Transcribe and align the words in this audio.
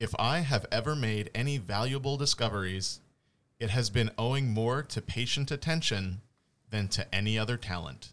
If 0.00 0.14
I 0.16 0.40
have 0.40 0.64
ever 0.70 0.94
made 0.94 1.28
any 1.34 1.58
valuable 1.58 2.16
discoveries, 2.16 3.00
it 3.58 3.70
has 3.70 3.90
been 3.90 4.12
owing 4.16 4.48
more 4.48 4.80
to 4.84 5.02
patient 5.02 5.50
attention 5.50 6.20
than 6.70 6.86
to 6.88 7.12
any 7.12 7.36
other 7.36 7.56
talent. 7.56 8.12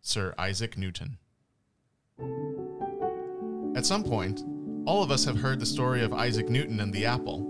Sir 0.00 0.34
Isaac 0.36 0.76
Newton. 0.76 1.18
At 3.76 3.86
some 3.86 4.02
point, 4.02 4.42
all 4.84 5.04
of 5.04 5.12
us 5.12 5.24
have 5.26 5.38
heard 5.38 5.60
the 5.60 5.66
story 5.66 6.02
of 6.02 6.12
Isaac 6.12 6.48
Newton 6.48 6.80
and 6.80 6.92
the 6.92 7.06
apple. 7.06 7.46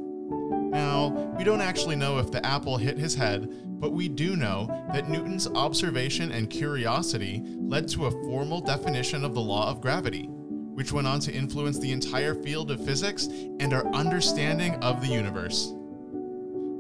Now, 0.71 1.33
we 1.39 1.45
don't 1.45 1.63
actually 1.63 1.97
know 1.97 2.19
if 2.19 2.31
the 2.31 2.45
apple 2.45 2.77
hit 2.77 2.99
his 2.99 3.15
head, 3.15 3.49
but 3.81 3.93
we 3.93 4.07
do 4.07 4.37
know 4.37 4.67
that 4.93 5.09
Newton's 5.09 5.47
observation 5.47 6.31
and 6.31 6.51
curiosity 6.51 7.43
led 7.57 7.89
to 7.89 8.05
a 8.05 8.11
formal 8.11 8.61
definition 8.61 9.25
of 9.25 9.33
the 9.33 9.41
law 9.41 9.71
of 9.71 9.81
gravity, 9.81 10.29
which 10.75 10.93
went 10.93 11.07
on 11.07 11.21
to 11.21 11.33
influence 11.33 11.79
the 11.79 11.93
entire 11.93 12.35
field 12.35 12.71
of 12.71 12.85
physics 12.85 13.27
and 13.27 13.73
our 13.73 13.87
understanding 13.89 14.75
of 14.77 15.01
the 15.01 15.09
universe. 15.09 15.73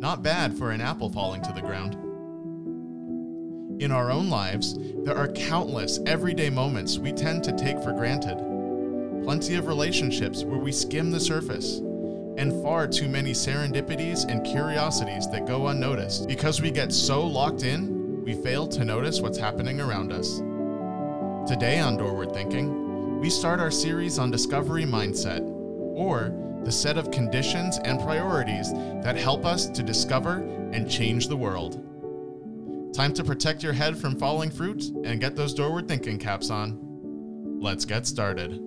Not 0.01 0.23
bad 0.23 0.57
for 0.57 0.71
an 0.71 0.80
apple 0.80 1.11
falling 1.11 1.43
to 1.43 1.53
the 1.53 1.61
ground. 1.61 1.95
In 3.83 3.93
our 3.93 4.11
own 4.11 4.29
lives, 4.29 4.79
there 5.05 5.16
are 5.16 5.29
countless 5.29 5.99
everyday 6.07 6.51
moments 6.51 6.99
we 6.99 7.13
tend 7.13 7.43
to 7.45 7.57
take 7.57 7.83
for 7.83 7.93
granted. 7.93 8.37
Plenty 9.25 9.55
of 9.55 9.66
relationships 9.66 10.45
where 10.45 10.59
we 10.59 10.73
skim 10.73 11.11
the 11.11 11.21
surface, 11.21 11.79
and 12.37 12.63
far 12.63 12.87
too 12.87 13.09
many 13.09 13.33
serendipities 13.33 14.27
and 14.27 14.45
curiosities 14.45 15.30
that 15.30 15.47
go 15.47 15.69
unnoticed. 15.69 16.27
Because 16.29 16.63
we 16.63 16.71
get 16.71 16.93
so 16.93 17.27
locked 17.27 17.63
in, 17.63 18.25
we 18.25 18.35
fail 18.35 18.66
to 18.69 18.85
notice 18.85 19.21
what's 19.21 19.38
happening 19.38 19.80
around 19.80 20.13
us. 20.13 20.38
Today 21.51 21.80
on 21.80 21.97
Doorward 21.97 22.33
Thinking, 22.33 22.80
we 23.20 23.29
start 23.29 23.60
our 23.60 23.70
series 23.70 24.19
on 24.19 24.30
discovery 24.30 24.84
mindset, 24.84 25.42
or 25.95 26.34
the 26.65 26.73
set 26.73 26.97
of 26.97 27.10
conditions 27.10 27.77
and 27.84 28.01
priorities 28.01 28.73
that 29.02 29.15
help 29.15 29.45
us 29.45 29.66
to 29.66 29.82
discover 29.82 30.37
and 30.73 30.90
change 30.90 31.29
the 31.29 31.37
world. 31.37 31.85
Time 32.95 33.12
to 33.12 33.23
protect 33.23 33.62
your 33.62 33.74
head 33.74 33.99
from 33.99 34.18
falling 34.18 34.51
fruit 34.51 34.85
and 35.04 35.21
get 35.21 35.37
those 35.37 35.52
doorward 35.52 35.87
thinking 35.87 36.18
caps 36.18 36.49
on. 36.49 36.79
Let's 37.60 37.85
get 37.85 38.07
started. 38.07 38.59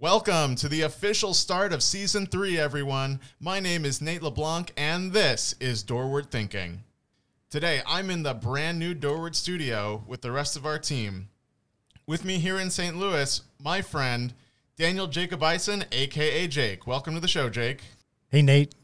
Welcome 0.00 0.54
to 0.56 0.68
the 0.68 0.82
official 0.82 1.32
start 1.32 1.72
of 1.72 1.82
season 1.82 2.26
three, 2.26 2.58
everyone. 2.58 3.20
My 3.40 3.58
name 3.58 3.86
is 3.86 4.02
Nate 4.02 4.22
LeBlanc, 4.22 4.70
and 4.76 5.14
this 5.14 5.54
is 5.60 5.82
Doorward 5.82 6.30
Thinking. 6.30 6.84
Today, 7.52 7.82
I'm 7.86 8.08
in 8.08 8.22
the 8.22 8.32
brand 8.32 8.78
new 8.78 8.94
Doorward 8.94 9.36
studio 9.36 10.04
with 10.06 10.22
the 10.22 10.32
rest 10.32 10.56
of 10.56 10.64
our 10.64 10.78
team. 10.78 11.28
With 12.06 12.24
me 12.24 12.38
here 12.38 12.58
in 12.58 12.70
St. 12.70 12.96
Louis, 12.96 13.42
my 13.62 13.82
friend 13.82 14.32
Daniel 14.78 15.06
Jacob 15.06 15.42
Ison, 15.42 15.84
aka 15.92 16.46
Jake. 16.46 16.86
Welcome 16.86 17.12
to 17.12 17.20
the 17.20 17.28
show, 17.28 17.50
Jake. 17.50 17.82
Hey 18.30 18.40
Nate, 18.40 18.74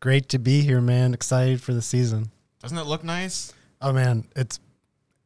great 0.00 0.28
to 0.28 0.38
be 0.38 0.60
here, 0.60 0.82
man. 0.82 1.14
Excited 1.14 1.62
for 1.62 1.72
the 1.72 1.80
season. 1.80 2.30
Doesn't 2.60 2.76
it 2.76 2.84
look 2.84 3.04
nice? 3.04 3.54
Oh 3.80 3.90
man, 3.94 4.28
it's 4.36 4.60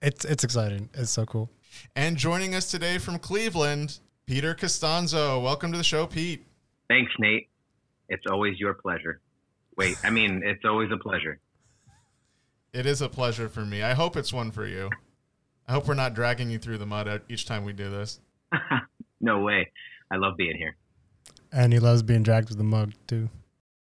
it's 0.01 0.25
it's 0.25 0.45
exciting. 0.45 0.89
It's 0.95 1.11
so 1.11 1.27
cool. 1.27 1.51
And 1.97 2.17
joining 2.17 2.55
us 2.55 2.71
today 2.71 2.99
from 2.99 3.19
Cleveland, 3.19 3.99
Peter 4.25 4.55
Costanzo. 4.55 5.41
Welcome 5.41 5.73
to 5.73 5.79
the 5.79 5.83
show, 5.83 6.07
Pete. 6.07 6.47
Thanks, 6.89 7.11
Nate. 7.19 7.49
It's 8.09 8.23
always 8.31 8.61
your 8.61 8.75
pleasure. 8.75 9.21
Wait, 9.77 9.97
I 10.05 10.11
mean, 10.11 10.43
it's 10.45 10.65
always 10.65 10.93
a 10.93 10.97
pleasure. 10.97 11.41
It 12.75 12.87
is 12.87 13.01
a 13.01 13.09
pleasure 13.09 13.49
for 13.49 13.65
me. 13.65 13.85
I 13.85 13.95
hope 13.95 14.17
it's 14.17 14.33
one 14.33 14.51
for 14.51 14.67
you. 14.67 14.91
I 15.69 15.73
hope 15.73 15.87
we're 15.87 15.95
not 15.95 16.13
dragging 16.13 16.51
you 16.51 16.59
through 16.59 16.79
the 16.79 16.87
mud 16.87 17.23
each 17.29 17.47
time 17.47 17.65
we 17.65 17.73
do 17.73 17.89
this. 17.89 18.19
no 19.21 19.39
way. 19.43 19.71
I 20.11 20.17
love 20.17 20.37
being 20.37 20.57
here. 20.57 20.77
And 21.53 21.73
he 21.73 21.79
loves 21.79 22.03
being 22.03 22.25
dragged 22.25 22.49
with 22.49 22.59
the 22.59 22.65
mud 22.65 22.95
too. 23.07 23.31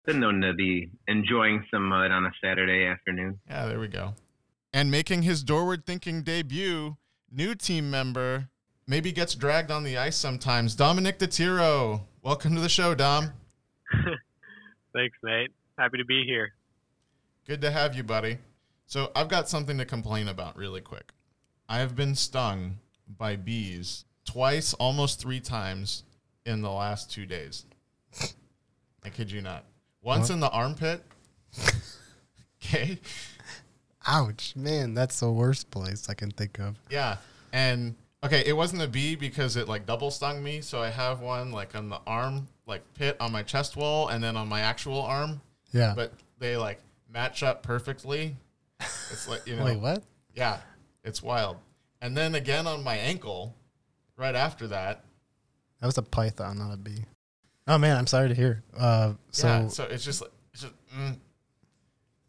Been 0.08 0.20
known 0.20 0.42
to 0.42 0.54
be 0.54 0.90
enjoying 1.08 1.64
some 1.70 1.88
mud 1.88 2.10
on 2.10 2.26
a 2.26 2.32
Saturday 2.44 2.88
afternoon. 2.88 3.40
Yeah, 3.48 3.68
there 3.68 3.80
we 3.80 3.88
go. 3.88 4.16
And 4.74 4.90
making 4.90 5.22
his 5.22 5.44
doorward 5.44 5.86
thinking 5.86 6.24
debut, 6.24 6.98
new 7.32 7.54
team 7.54 7.92
member, 7.92 8.50
maybe 8.88 9.12
gets 9.12 9.36
dragged 9.36 9.70
on 9.70 9.84
the 9.84 10.00
ice 10.00 10.18
sometimes. 10.18 10.74
Dominic 10.74 11.20
DeTiro. 11.20 12.02
Welcome 12.24 12.56
to 12.56 12.62
the 12.62 12.68
show, 12.68 12.96
Dom. 12.96 13.32
Thanks, 14.94 15.18
mate. 15.22 15.52
Happy 15.78 16.00
to 16.00 16.06
be 16.06 16.24
here. 16.26 16.54
Good 17.46 17.62
to 17.62 17.70
have 17.70 17.96
you, 17.96 18.02
buddy. 18.02 18.40
So 18.92 19.10
I've 19.16 19.30
got 19.30 19.48
something 19.48 19.78
to 19.78 19.86
complain 19.86 20.28
about 20.28 20.58
really 20.58 20.82
quick. 20.82 21.14
I 21.70 21.78
have 21.78 21.96
been 21.96 22.14
stung 22.14 22.80
by 23.08 23.38
bees 23.38 24.04
twice, 24.26 24.74
almost 24.74 25.18
three 25.18 25.40
times 25.40 26.04
in 26.46 26.62
the 26.62 26.72
last 26.72 27.10
two 27.10 27.26
days. 27.26 27.66
I 29.02 29.08
kid 29.08 29.32
you 29.32 29.42
not. 29.42 29.64
Once 30.02 30.28
what? 30.28 30.34
in 30.34 30.40
the 30.42 30.50
armpit. 30.50 31.06
okay. 32.62 33.00
Ouch, 34.08 34.58
man, 34.58 34.94
that's 34.94 35.22
the 35.22 35.32
worst 35.32 35.72
place 35.72 36.10
I 36.10 36.14
can 36.14 36.30
think 36.30 36.60
of. 36.60 36.76
Yeah, 36.90 37.16
and 37.54 37.96
okay, 38.26 38.44
it 38.46 38.58
wasn't 38.58 38.82
a 38.82 38.90
bee 38.90 39.16
because 39.16 39.56
it 39.56 39.70
like 39.70 39.86
double 39.86 40.12
stung 40.12 40.44
me. 40.44 40.60
So 40.60 40.82
I 40.82 40.90
have 40.90 41.22
one 41.22 41.54
like 41.54 41.76
on 41.76 41.88
the 41.88 42.02
arm, 42.06 42.46
like 42.68 42.82
pit 42.96 43.16
on 43.22 43.32
my 43.32 43.44
chest 43.44 43.78
wall, 43.78 44.10
and 44.10 44.22
then 44.22 44.36
on 44.36 44.50
my 44.50 44.60
actual 44.60 45.02
arm. 45.02 45.40
Yeah, 45.72 45.94
but 45.96 46.12
they 46.40 46.58
like 46.58 46.82
match 47.10 47.42
up 47.42 47.64
perfectly. 47.64 48.36
It's 49.12 49.28
like 49.28 49.48
you 49.48 49.56
know. 49.58 49.66
Wait, 49.66 49.80
what? 49.80 50.04
Yeah, 50.36 50.58
it's 51.04 51.22
wild. 51.22 51.58
And 52.02 52.16
then 52.18 52.36
again 52.36 52.68
on 52.68 52.84
my 52.84 52.96
ankle, 52.96 53.56
right 54.18 54.36
after 54.36 54.68
that. 54.68 55.04
That 55.80 55.88
was 55.88 55.98
a 55.98 56.04
python, 56.04 56.60
not 56.60 56.74
a 56.74 56.78
bee. 56.78 57.06
Oh 57.68 57.78
man, 57.78 57.98
I'm 57.98 58.08
sorry 58.08 58.30
to 58.30 58.36
hear. 58.36 58.64
Uh, 58.78 59.14
so 59.32 59.48
yeah, 59.48 59.68
so 59.68 59.84
it's 59.86 60.04
just, 60.04 60.24
it's 60.54 60.64
just 60.64 60.74
mm. 60.96 61.16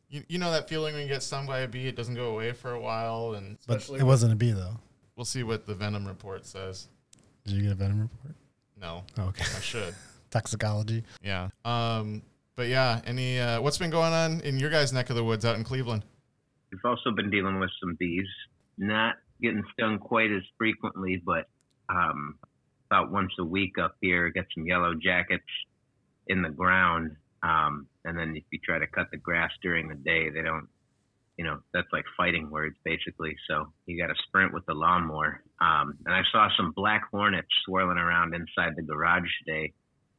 you, 0.08 0.22
you 0.28 0.38
know 0.38 0.52
that 0.52 0.68
feeling 0.68 0.94
when 0.94 1.02
you 1.02 1.08
get 1.08 1.22
stung 1.22 1.46
by 1.46 1.60
a 1.60 1.68
bee, 1.68 1.88
it 1.88 1.96
doesn't 1.96 2.14
go 2.14 2.30
away 2.30 2.52
for 2.52 2.72
a 2.72 2.80
while, 2.80 3.34
and 3.34 3.58
but 3.66 3.88
it 3.90 4.02
wasn't 4.02 4.32
a 4.32 4.36
bee 4.36 4.52
though. 4.52 4.76
We'll 5.16 5.24
see 5.24 5.42
what 5.42 5.66
the 5.66 5.74
venom 5.74 6.06
report 6.06 6.46
says. 6.46 6.88
Did 7.44 7.54
you 7.54 7.62
get 7.62 7.72
a 7.72 7.74
venom 7.74 8.02
report? 8.02 8.34
No. 8.80 9.04
Oh, 9.18 9.24
okay. 9.24 9.44
I 9.44 9.60
should. 9.60 9.94
Toxicology. 10.30 11.04
Yeah. 11.22 11.48
Um. 11.64 12.22
But 12.54 12.68
yeah, 12.68 13.00
any 13.06 13.40
uh, 13.40 13.60
what's 13.62 13.78
been 13.78 13.90
going 13.90 14.12
on 14.12 14.40
in 14.42 14.58
your 14.58 14.70
guys' 14.70 14.92
neck 14.92 15.08
of 15.10 15.16
the 15.16 15.24
woods 15.24 15.44
out 15.44 15.56
in 15.56 15.64
Cleveland? 15.64 16.04
We've 16.72 16.80
also 16.84 17.10
been 17.10 17.30
dealing 17.30 17.60
with 17.60 17.70
some 17.80 17.96
bees. 17.98 18.26
Not 18.78 19.16
getting 19.42 19.62
stung 19.74 19.98
quite 19.98 20.32
as 20.32 20.42
frequently, 20.56 21.22
but 21.24 21.46
um, 21.90 22.38
about 22.90 23.12
once 23.12 23.32
a 23.38 23.44
week 23.44 23.78
up 23.78 23.96
here, 24.00 24.30
get 24.30 24.46
some 24.54 24.66
yellow 24.66 24.94
jackets 24.94 25.44
in 26.28 26.40
the 26.40 26.48
ground. 26.48 27.16
Um, 27.42 27.88
and 28.04 28.18
then 28.18 28.34
if 28.36 28.44
you 28.50 28.58
try 28.64 28.78
to 28.78 28.86
cut 28.86 29.10
the 29.10 29.18
grass 29.18 29.50
during 29.62 29.88
the 29.88 29.96
day, 29.96 30.30
they 30.30 30.42
don't, 30.42 30.68
you 31.36 31.44
know, 31.44 31.58
that's 31.74 31.88
like 31.92 32.04
fighting 32.16 32.50
words 32.50 32.76
basically. 32.84 33.34
So 33.48 33.72
you 33.86 34.00
got 34.00 34.08
to 34.08 34.22
sprint 34.26 34.54
with 34.54 34.64
the 34.66 34.74
lawnmower. 34.74 35.42
Um, 35.60 35.98
and 36.06 36.14
I 36.14 36.22
saw 36.32 36.48
some 36.56 36.72
black 36.72 37.02
hornets 37.10 37.48
swirling 37.66 37.98
around 37.98 38.34
inside 38.34 38.74
the 38.76 38.82
garage 38.82 39.28
today 39.44 39.72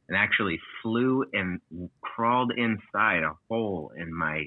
and 0.08 0.16
actually 0.16 0.60
flew 0.82 1.24
and 1.32 1.60
crawled 2.02 2.52
inside 2.56 3.22
a 3.22 3.32
hole 3.48 3.92
in 3.96 4.14
my 4.14 4.46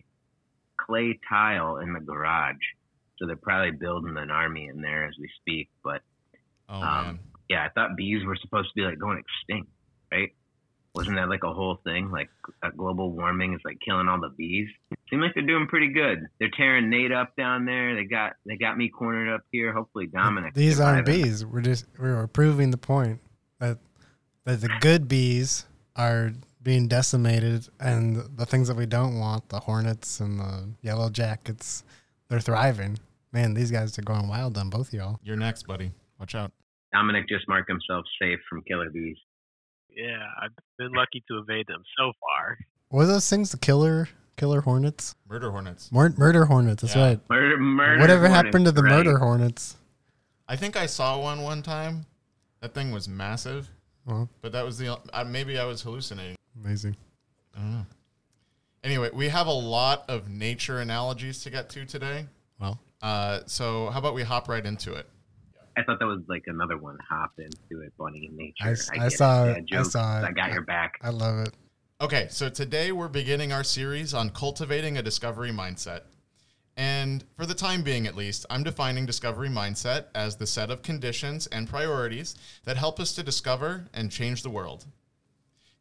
clay 0.88 1.20
tile 1.30 1.78
in 1.78 1.94
the 1.94 2.00
garage. 2.00 2.56
So 3.18 3.26
they're 3.26 3.36
probably 3.36 3.72
building 3.72 4.16
an 4.18 4.32
army 4.32 4.68
in 4.68 4.82
there 4.82 5.06
as 5.06 5.16
we 5.20 5.30
speak. 5.42 5.70
But 5.84 6.02
oh, 6.70 6.82
um, 6.82 7.20
yeah, 7.50 7.66
I 7.66 7.70
thought 7.70 7.96
bees 7.98 8.26
were 8.26 8.36
supposed 8.36 8.70
to 8.70 8.76
be 8.76 8.82
like 8.82 9.00
going 9.00 9.20
extinct, 9.20 9.70
right? 10.12 10.30
Wasn't 10.94 11.16
that 11.16 11.30
like 11.30 11.44
a 11.44 11.54
whole 11.54 11.80
thing? 11.84 12.10
Like 12.10 12.30
global 12.76 13.12
warming 13.12 13.54
is 13.54 13.62
like 13.64 13.78
killing 13.86 14.08
all 14.08 14.20
the 14.20 14.30
bees. 14.36 14.68
Seem 15.10 15.22
like 15.22 15.34
they're 15.36 15.46
doing 15.46 15.68
pretty 15.68 15.90
good. 15.90 16.26
They're 16.40 16.50
tearing 16.56 16.90
Nate 16.90 17.12
up 17.12 17.36
down 17.36 17.66
there. 17.66 17.96
They 17.96 18.06
got 18.06 18.34
they 18.48 18.58
got 18.58 18.78
me 18.78 18.90
cornered 18.90 19.34
up 19.34 19.42
here. 19.52 19.74
Hopefully 19.74 20.08
Dominic. 20.08 20.56
These 20.56 20.80
aren't 20.80 21.06
bees. 21.06 21.46
We're 21.46 21.62
just 21.62 21.86
we're 22.00 22.26
proving 22.28 22.72
the 22.72 22.78
point 22.78 23.20
that 23.60 23.78
that 24.46 24.62
the 24.62 24.70
good 24.80 25.08
bees 25.08 25.66
are 25.96 26.34
being 26.68 26.90
decimated, 26.90 27.66
and 27.80 28.18
the 28.36 28.46
things 28.46 28.68
that 28.68 28.76
we 28.76 28.86
don't 28.86 29.18
want, 29.18 29.48
the 29.48 29.58
hornets 29.58 30.20
and 30.20 30.38
the 30.38 30.68
yellow 30.82 31.10
jackets, 31.10 31.86
they're 32.28 32.42
thriving. 32.42 33.00
Man, 33.32 33.54
these 33.54 33.72
guys 33.72 33.98
are 33.98 34.02
going 34.02 34.28
wild 34.28 34.58
on 34.58 34.70
both 34.70 34.94
y'all. 34.94 35.18
You're 35.24 35.38
next, 35.38 35.66
buddy. 35.66 35.94
Watch 36.20 36.36
out. 36.36 36.52
Dominic 36.92 37.30
just 37.30 37.48
marked 37.48 37.70
himself 37.70 38.04
safe 38.22 38.40
from 38.50 38.64
killer 38.64 38.90
bees. 38.90 39.16
Yeah, 39.90 40.20
I've 40.44 40.52
been 40.78 40.92
lucky 40.92 41.24
to 41.30 41.38
evade 41.38 41.68
them 41.68 41.84
so 41.98 42.12
far. 42.20 42.58
What 42.90 43.04
are 43.04 43.14
those 43.14 43.30
things? 43.30 43.52
The 43.52 43.58
killer 43.58 44.10
killer 44.36 44.60
hornets? 44.60 45.16
Murder 45.30 45.52
hornets. 45.52 45.90
Mur- 45.90 46.16
murder 46.18 46.44
hornets. 46.44 46.82
That's 46.82 46.98
yeah. 46.98 47.06
right. 47.06 47.20
Murder, 47.30 47.58
murder. 47.58 48.02
Whatever 48.02 48.28
hornets, 48.28 48.46
happened 48.46 48.66
to 48.66 48.74
the 48.74 48.84
right. 48.84 48.92
murder 48.92 49.20
hornets? 49.20 49.78
I 50.50 50.58
think 50.58 50.76
I 50.76 50.86
saw 50.86 51.18
one 51.18 51.44
one 51.44 51.62
time. 51.62 52.08
That 52.60 52.74
thing 52.74 52.92
was 52.92 53.08
massive. 53.08 53.70
Well, 54.06 54.28
but 54.42 54.52
that 54.52 54.66
was 54.66 54.78
the 54.78 55.00
uh, 55.14 55.24
maybe 55.24 55.58
I 55.58 55.64
was 55.64 55.82
hallucinating. 55.82 56.36
Amazing. 56.64 56.96
I 57.56 57.60
don't 57.60 57.72
know. 57.72 57.86
Anyway, 58.84 59.10
we 59.14 59.30
have 59.30 59.48
a 59.48 59.52
lot 59.54 60.06
of 60.08 60.30
nature 60.30 60.80
analogies 60.80 61.44
to 61.44 61.50
get 61.50 61.70
to 61.72 61.86
today. 61.86 62.26
Well, 62.60 62.80
uh, 63.02 63.42
so 63.46 63.90
how 63.90 64.00
about 64.00 64.14
we 64.14 64.24
hop 64.24 64.48
right 64.48 64.66
into 64.66 64.94
it? 64.94 65.08
I 65.76 65.84
thought 65.84 66.00
that 66.00 66.06
was 66.08 66.22
like 66.28 66.44
another 66.48 66.78
one. 66.78 66.98
Hop 67.10 67.34
into 67.38 67.84
it, 67.84 67.94
bunny 67.98 68.30
nature. 68.34 68.54
I 68.64 68.72
s- 68.72 68.90
I 68.90 68.98
get 68.98 69.12
saw 69.14 69.46
it. 69.46 69.50
it. 69.50 69.54
Dad 69.54 69.58
I 69.58 69.62
jokes. 69.84 69.92
saw 69.92 70.20
it. 70.20 70.24
I 70.26 70.32
got 70.32 70.52
your 70.52 70.64
back. 70.64 70.94
I 71.02 71.10
love 71.10 71.40
it. 71.46 71.54
Okay, 72.00 72.28
so 72.30 72.50
today 72.50 72.92
we're 72.92 73.08
beginning 73.08 73.52
our 73.52 73.64
series 73.64 74.14
on 74.14 74.30
cultivating 74.30 74.98
a 74.98 75.04
discovery 75.04 75.52
mindset. 75.52 76.02
And 76.76 77.24
for 77.36 77.48
the 77.48 77.56
time 77.56 77.82
being, 77.82 78.06
at 78.06 78.16
least, 78.16 78.46
I'm 78.52 78.64
defining 78.64 79.08
discovery 79.08 79.50
mindset 79.50 80.06
as 80.14 80.36
the 80.36 80.46
set 80.46 80.70
of 80.70 80.84
conditions 80.84 81.48
and 81.48 81.68
priorities 81.68 82.36
that 82.66 82.78
help 82.78 83.00
us 83.00 83.14
to 83.14 83.24
discover 83.24 83.86
and 83.96 84.12
change 84.12 84.44
the 84.44 84.50
world. 84.52 84.86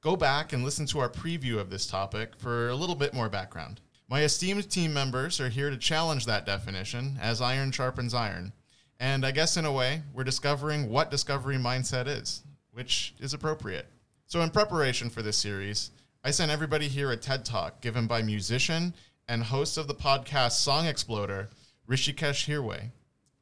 Go 0.07 0.15
back 0.15 0.53
and 0.53 0.63
listen 0.63 0.87
to 0.87 1.01
our 1.01 1.09
preview 1.09 1.59
of 1.59 1.69
this 1.69 1.85
topic 1.85 2.37
for 2.39 2.69
a 2.69 2.77
little 2.77 2.95
bit 2.95 3.13
more 3.13 3.29
background. 3.29 3.81
My 4.09 4.23
esteemed 4.23 4.71
team 4.71 4.95
members 4.95 5.41
are 5.41 5.49
here 5.49 5.69
to 5.69 5.77
challenge 5.77 6.27
that 6.27 6.47
definition 6.47 7.19
as 7.21 7.41
iron 7.41 7.73
sharpens 7.73 8.15
iron. 8.15 8.53
And 9.01 9.27
I 9.27 9.33
guess 9.33 9.57
in 9.57 9.65
a 9.65 9.73
way, 9.73 10.03
we're 10.15 10.23
discovering 10.23 10.91
what 10.91 11.11
discovery 11.11 11.57
mindset 11.57 12.07
is, 12.07 12.45
which 12.71 13.17
is 13.19 13.35
appropriate. 13.35 13.89
So, 14.27 14.43
in 14.43 14.51
preparation 14.51 15.11
for 15.11 15.23
this 15.23 15.39
series, 15.39 15.91
I 16.23 16.31
sent 16.31 16.53
everybody 16.53 16.87
here 16.87 17.11
a 17.11 17.17
TED 17.17 17.45
Talk 17.45 17.81
given 17.81 18.07
by 18.07 18.23
musician 18.23 18.95
and 19.27 19.43
host 19.43 19.77
of 19.77 19.89
the 19.89 19.95
podcast 19.97 20.53
Song 20.53 20.87
Exploder, 20.87 21.49
Hrishikesh 21.91 22.47
Hirway. 22.47 22.93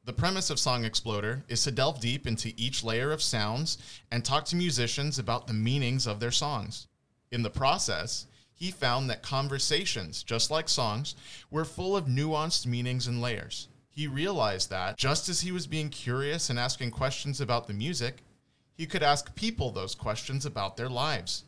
The 0.07 0.13
premise 0.13 0.51
of 0.51 0.59
Song 0.59 0.85
Exploder 0.85 1.45
is 1.49 1.65
to 1.65 1.71
delve 1.71 1.99
deep 1.99 2.27
into 2.27 2.53
each 2.59 2.85
layer 2.85 3.11
of 3.11 3.23
sounds 3.23 3.79
and 4.11 4.23
talk 4.23 4.45
to 4.47 4.57
musicians 4.57 5.19
about 5.19 5.47
the 5.47 5.55
meanings 5.55 6.07
of 6.07 6.21
their 6.21 6.31
songs. 6.31 6.89
In 7.33 7.43
the 7.43 7.49
process, 7.49 8.27
he 8.53 8.71
found 8.71 9.09
that 9.09 9.23
conversations, 9.23 10.23
just 10.23 10.51
like 10.51 10.69
songs, 10.69 11.15
were 11.51 11.65
full 11.65 11.97
of 11.97 12.05
nuanced 12.05 12.67
meanings 12.67 13.07
and 13.07 13.23
layers. 13.23 13.69
He 13.89 14.07
realized 14.07 14.69
that, 14.69 14.99
just 14.99 15.31
as 15.31 15.41
he 15.41 15.53
was 15.53 15.67
being 15.67 15.89
curious 15.89 16.51
and 16.51 16.59
asking 16.59 16.91
questions 16.91 17.41
about 17.41 17.67
the 17.67 17.73
music, 17.73 18.19
he 18.75 18.85
could 18.85 19.03
ask 19.03 19.35
people 19.35 19.71
those 19.71 19.95
questions 19.95 20.45
about 20.45 20.77
their 20.77 20.91
lives. 20.91 21.45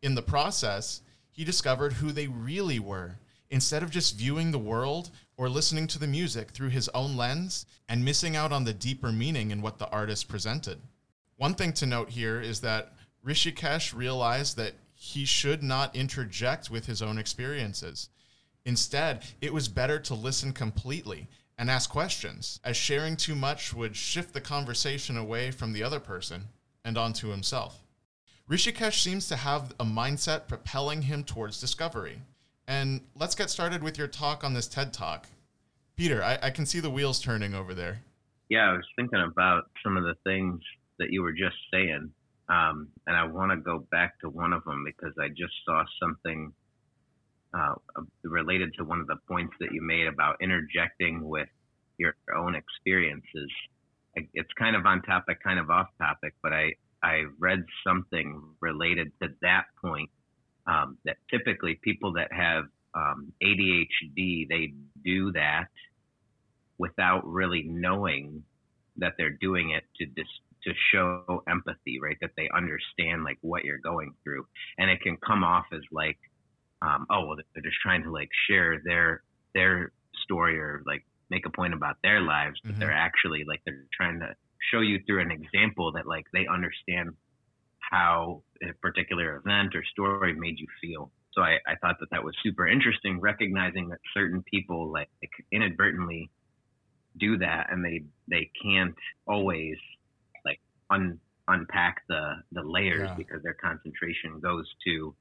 In 0.00 0.14
the 0.14 0.22
process, 0.22 1.02
he 1.32 1.44
discovered 1.44 1.94
who 1.94 2.12
they 2.12 2.28
really 2.28 2.78
were 2.78 3.18
instead 3.50 3.82
of 3.82 3.90
just 3.90 4.16
viewing 4.16 4.52
the 4.52 4.58
world 4.58 5.10
or 5.36 5.48
listening 5.48 5.86
to 5.88 5.98
the 5.98 6.06
music 6.06 6.50
through 6.50 6.70
his 6.70 6.88
own 6.90 7.16
lens 7.16 7.66
and 7.88 8.04
missing 8.04 8.36
out 8.36 8.52
on 8.52 8.64
the 8.64 8.72
deeper 8.72 9.12
meaning 9.12 9.50
in 9.50 9.62
what 9.62 9.78
the 9.78 9.88
artist 9.90 10.28
presented. 10.28 10.78
One 11.36 11.54
thing 11.54 11.72
to 11.74 11.86
note 11.86 12.10
here 12.10 12.40
is 12.40 12.60
that 12.60 12.92
Hrishikesh 13.24 13.94
realized 13.94 14.56
that 14.56 14.74
he 14.94 15.24
should 15.24 15.62
not 15.62 15.94
interject 15.94 16.70
with 16.70 16.86
his 16.86 17.02
own 17.02 17.18
experiences. 17.18 18.08
Instead, 18.64 19.24
it 19.40 19.52
was 19.52 19.68
better 19.68 19.98
to 20.00 20.14
listen 20.14 20.52
completely 20.52 21.28
and 21.58 21.70
ask 21.70 21.90
questions, 21.90 22.60
as 22.64 22.76
sharing 22.76 23.16
too 23.16 23.34
much 23.34 23.72
would 23.72 23.96
shift 23.96 24.32
the 24.32 24.40
conversation 24.40 25.16
away 25.16 25.50
from 25.50 25.72
the 25.72 25.82
other 25.82 26.00
person 26.00 26.44
and 26.84 26.96
onto 26.96 27.28
himself. 27.28 27.82
Hrishikesh 28.50 29.00
seems 29.00 29.28
to 29.28 29.36
have 29.36 29.74
a 29.80 29.84
mindset 29.84 30.48
propelling 30.48 31.02
him 31.02 31.24
towards 31.24 31.60
discovery. 31.60 32.20
And 32.68 33.02
let's 33.14 33.34
get 33.34 33.50
started 33.50 33.82
with 33.82 33.96
your 33.96 34.08
talk 34.08 34.42
on 34.42 34.54
this 34.54 34.66
TED 34.66 34.92
Talk. 34.92 35.26
Peter, 35.96 36.22
I, 36.22 36.38
I 36.42 36.50
can 36.50 36.66
see 36.66 36.80
the 36.80 36.90
wheels 36.90 37.20
turning 37.20 37.54
over 37.54 37.74
there. 37.74 38.00
Yeah, 38.48 38.70
I 38.70 38.72
was 38.72 38.84
thinking 38.96 39.20
about 39.20 39.64
some 39.82 39.96
of 39.96 40.04
the 40.04 40.14
things 40.24 40.60
that 40.98 41.10
you 41.10 41.22
were 41.22 41.32
just 41.32 41.56
saying, 41.72 42.10
um, 42.48 42.88
and 43.06 43.16
I 43.16 43.24
want 43.24 43.52
to 43.52 43.56
go 43.56 43.86
back 43.90 44.20
to 44.20 44.28
one 44.28 44.52
of 44.52 44.64
them 44.64 44.84
because 44.84 45.14
I 45.20 45.28
just 45.28 45.52
saw 45.64 45.84
something 46.00 46.52
uh, 47.54 47.74
related 48.24 48.74
to 48.78 48.84
one 48.84 49.00
of 49.00 49.06
the 49.06 49.16
points 49.28 49.54
that 49.60 49.72
you 49.72 49.82
made 49.82 50.06
about 50.06 50.36
interjecting 50.40 51.26
with 51.26 51.48
your 51.98 52.14
own 52.36 52.54
experiences. 52.54 53.50
It's 54.34 54.52
kind 54.58 54.76
of 54.76 54.86
on 54.86 55.02
topic, 55.02 55.42
kind 55.42 55.58
of 55.58 55.70
off 55.70 55.88
topic, 55.98 56.34
but 56.42 56.52
I 56.52 56.72
I 57.02 57.24
read 57.38 57.64
something 57.86 58.42
related 58.60 59.12
to 59.22 59.28
that 59.42 59.64
point 59.80 60.10
um, 60.66 60.98
that 61.04 61.16
typically 61.30 61.78
people 61.82 62.12
that 62.14 62.32
have 62.32 62.64
um, 62.94 63.32
ADHD 63.42 64.48
they 64.48 64.72
do 65.04 65.32
that 65.32 65.68
without 66.78 67.26
really 67.26 67.62
knowing 67.62 68.42
that 68.96 69.14
they're 69.18 69.30
doing 69.30 69.70
it 69.70 69.84
to 69.96 70.06
dis- 70.06 70.40
to 70.64 70.72
show 70.90 71.42
empathy, 71.48 72.00
right? 72.00 72.16
That 72.20 72.30
they 72.36 72.48
understand 72.54 73.24
like 73.24 73.38
what 73.40 73.64
you're 73.64 73.78
going 73.78 74.14
through, 74.24 74.46
and 74.78 74.90
it 74.90 75.00
can 75.00 75.16
come 75.18 75.44
off 75.44 75.66
as 75.72 75.82
like, 75.92 76.18
um, 76.82 77.06
oh, 77.10 77.26
well, 77.26 77.36
they're 77.54 77.62
just 77.62 77.76
trying 77.82 78.02
to 78.02 78.10
like 78.10 78.30
share 78.48 78.80
their 78.84 79.22
their 79.54 79.92
story 80.24 80.58
or 80.58 80.82
like 80.86 81.04
make 81.30 81.46
a 81.46 81.50
point 81.50 81.74
about 81.74 81.96
their 82.02 82.20
lives, 82.20 82.58
but 82.64 82.74
Mhm. 82.74 82.78
they're 82.80 82.92
actually 82.92 83.44
like 83.44 83.62
they're 83.64 83.84
trying 83.92 84.20
to 84.20 84.34
show 84.70 84.80
you 84.80 84.98
through 85.06 85.20
an 85.20 85.30
example 85.30 85.92
that 85.92 86.06
like 86.06 86.26
they 86.32 86.46
understand 86.46 87.14
how 87.90 88.42
a 88.62 88.72
particular 88.80 89.36
event 89.36 89.74
or 89.74 89.84
story 89.92 90.34
made 90.34 90.58
you 90.58 90.66
feel. 90.80 91.10
So 91.32 91.42
I, 91.42 91.58
I 91.66 91.74
thought 91.80 91.96
that 92.00 92.10
that 92.10 92.24
was 92.24 92.34
super 92.42 92.66
interesting, 92.66 93.20
recognizing 93.20 93.88
that 93.90 93.98
certain 94.14 94.42
people 94.50 94.90
like 94.90 95.10
inadvertently 95.52 96.30
do 97.18 97.38
that 97.38 97.68
and 97.70 97.84
they 97.84 98.04
they 98.28 98.50
can't 98.62 98.94
always 99.26 99.76
like 100.44 100.60
un, 100.90 101.18
unpack 101.48 102.02
the 102.08 102.36
the 102.52 102.62
layers 102.62 103.10
Yeah. 103.10 103.14
because 103.16 103.42
their 103.42 103.54
concentration 103.54 104.40
goes 104.40 104.66
to 104.86 105.14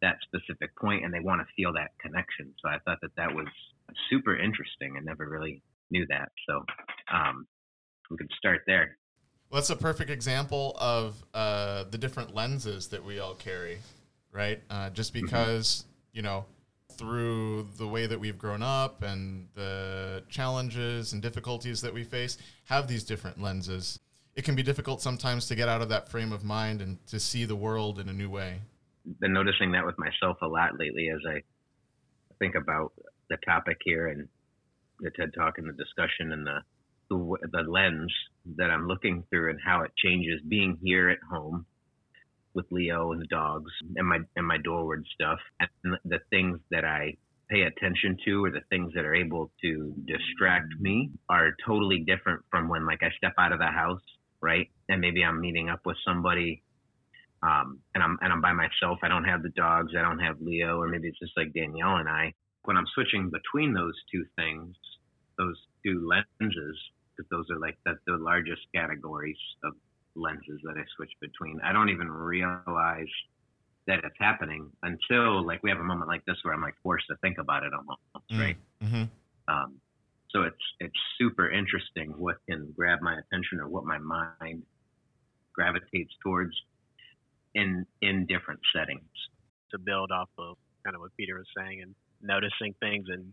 that 0.00 0.16
specific 0.22 0.74
point 0.76 1.04
and 1.04 1.12
they 1.14 1.20
want 1.20 1.40
to 1.40 1.46
feel 1.54 1.72
that 1.74 1.90
connection. 2.00 2.52
So 2.62 2.68
I 2.68 2.78
thought 2.84 2.98
that 3.02 3.14
that 3.16 3.32
was 3.34 3.46
super 4.10 4.36
interesting. 4.36 4.96
I 4.96 5.00
never 5.00 5.28
really 5.28 5.62
knew 5.90 6.06
that. 6.08 6.30
So 6.48 6.64
um, 7.12 7.46
we 8.10 8.16
could 8.16 8.30
start 8.36 8.62
there. 8.66 8.98
Well, 9.52 9.60
that's 9.60 9.68
a 9.68 9.76
perfect 9.76 10.08
example 10.08 10.74
of 10.80 11.22
uh, 11.34 11.84
the 11.90 11.98
different 11.98 12.34
lenses 12.34 12.88
that 12.88 13.04
we 13.04 13.18
all 13.18 13.34
carry, 13.34 13.80
right? 14.32 14.62
Uh, 14.70 14.88
just 14.88 15.12
because, 15.12 15.84
you 16.14 16.22
know, 16.22 16.46
through 16.92 17.68
the 17.76 17.86
way 17.86 18.06
that 18.06 18.18
we've 18.18 18.38
grown 18.38 18.62
up 18.62 19.02
and 19.02 19.46
the 19.54 20.22
challenges 20.30 21.12
and 21.12 21.20
difficulties 21.20 21.82
that 21.82 21.92
we 21.92 22.02
face, 22.02 22.38
have 22.64 22.88
these 22.88 23.04
different 23.04 23.42
lenses. 23.42 24.00
It 24.36 24.44
can 24.46 24.54
be 24.54 24.62
difficult 24.62 25.02
sometimes 25.02 25.46
to 25.48 25.54
get 25.54 25.68
out 25.68 25.82
of 25.82 25.90
that 25.90 26.08
frame 26.08 26.32
of 26.32 26.42
mind 26.42 26.80
and 26.80 27.06
to 27.08 27.20
see 27.20 27.44
the 27.44 27.54
world 27.54 27.98
in 27.98 28.08
a 28.08 28.12
new 28.14 28.30
way. 28.30 28.62
been 29.20 29.34
noticing 29.34 29.72
that 29.72 29.84
with 29.84 29.98
myself 29.98 30.38
a 30.40 30.46
lot 30.46 30.78
lately 30.78 31.10
as 31.10 31.20
I 31.28 31.42
think 32.38 32.54
about 32.54 32.94
the 33.28 33.36
topic 33.44 33.76
here 33.84 34.08
and 34.08 34.28
the 35.00 35.10
TED 35.10 35.34
Talk 35.34 35.58
and 35.58 35.68
the 35.68 35.74
discussion 35.74 36.32
and 36.32 36.46
the 36.46 36.60
the, 37.12 37.48
the 37.50 37.70
lens 37.70 38.12
that 38.56 38.70
I'm 38.70 38.86
looking 38.86 39.24
through 39.30 39.50
and 39.50 39.60
how 39.64 39.82
it 39.82 39.92
changes 39.96 40.40
being 40.48 40.78
here 40.82 41.10
at 41.10 41.18
home 41.30 41.66
with 42.54 42.66
Leo 42.70 43.12
and 43.12 43.20
the 43.20 43.26
dogs 43.26 43.70
and 43.96 44.08
my 44.08 44.18
and 44.36 44.46
my 44.46 44.58
doorward 44.58 45.04
stuff 45.14 45.38
and 45.60 45.96
the 46.04 46.18
things 46.30 46.58
that 46.70 46.84
I 46.84 47.16
pay 47.50 47.62
attention 47.62 48.16
to 48.24 48.44
or 48.44 48.50
the 48.50 48.60
things 48.70 48.92
that 48.94 49.04
are 49.04 49.14
able 49.14 49.50
to 49.62 49.94
distract 50.06 50.68
me 50.80 51.10
are 51.28 51.54
totally 51.66 52.04
different 52.06 52.42
from 52.50 52.68
when 52.68 52.86
like 52.86 53.02
I 53.02 53.10
step 53.16 53.34
out 53.38 53.52
of 53.52 53.58
the 53.58 53.66
house, 53.66 54.02
right? 54.40 54.68
And 54.88 55.00
maybe 55.00 55.24
I'm 55.24 55.40
meeting 55.40 55.68
up 55.70 55.80
with 55.84 55.96
somebody 56.06 56.62
um, 57.42 57.80
and 57.94 58.02
I'm 58.02 58.18
and 58.22 58.32
I'm 58.32 58.40
by 58.40 58.52
myself. 58.52 58.98
I 59.02 59.08
don't 59.08 59.24
have 59.24 59.42
the 59.42 59.50
dogs. 59.50 59.92
I 59.98 60.02
don't 60.02 60.20
have 60.20 60.40
Leo, 60.40 60.80
or 60.80 60.88
maybe 60.88 61.08
it's 61.08 61.18
just 61.18 61.36
like 61.36 61.52
Danielle 61.52 61.96
and 61.96 62.08
I. 62.08 62.32
When 62.64 62.76
I'm 62.76 62.86
switching 62.94 63.30
between 63.30 63.74
those 63.74 63.94
two 64.12 64.24
things, 64.36 64.76
those 65.36 65.56
two 65.84 66.06
lenses, 66.06 66.78
because 67.16 67.28
those 67.30 67.46
are 67.50 67.58
like 67.58 67.76
the, 67.84 67.94
the 68.06 68.16
largest 68.16 68.62
categories 68.74 69.36
of 69.64 69.72
lenses 70.14 70.60
that 70.64 70.74
I 70.76 70.84
switch 70.96 71.12
between. 71.20 71.60
I 71.64 71.72
don't 71.72 71.88
even 71.88 72.10
realize 72.10 73.12
that 73.86 73.98
it's 74.04 74.16
happening 74.18 74.70
until 74.82 75.44
like 75.44 75.62
we 75.62 75.70
have 75.70 75.80
a 75.80 75.84
moment 75.84 76.08
like 76.08 76.24
this 76.24 76.36
where 76.42 76.54
I'm 76.54 76.62
like 76.62 76.74
forced 76.82 77.06
to 77.08 77.16
think 77.16 77.38
about 77.38 77.64
it 77.64 77.72
almost, 77.72 78.00
right? 78.32 78.56
Mm-hmm. 78.82 79.04
Um, 79.48 79.80
so 80.30 80.42
it's 80.42 80.56
it's 80.80 80.94
super 81.18 81.50
interesting 81.50 82.14
what 82.16 82.36
can 82.48 82.72
grab 82.76 83.00
my 83.02 83.14
attention 83.18 83.60
or 83.60 83.68
what 83.68 83.84
my 83.84 83.98
mind 83.98 84.62
gravitates 85.52 86.12
towards 86.22 86.52
in 87.54 87.86
in 88.00 88.26
different 88.26 88.60
settings. 88.74 89.02
to 89.72 89.78
build 89.78 90.10
off 90.12 90.28
of 90.38 90.56
kind 90.84 90.94
of 90.94 91.00
what 91.00 91.10
Peter 91.16 91.36
was 91.36 91.46
saying 91.56 91.82
and 91.82 91.94
noticing 92.20 92.74
things 92.80 93.06
and 93.08 93.32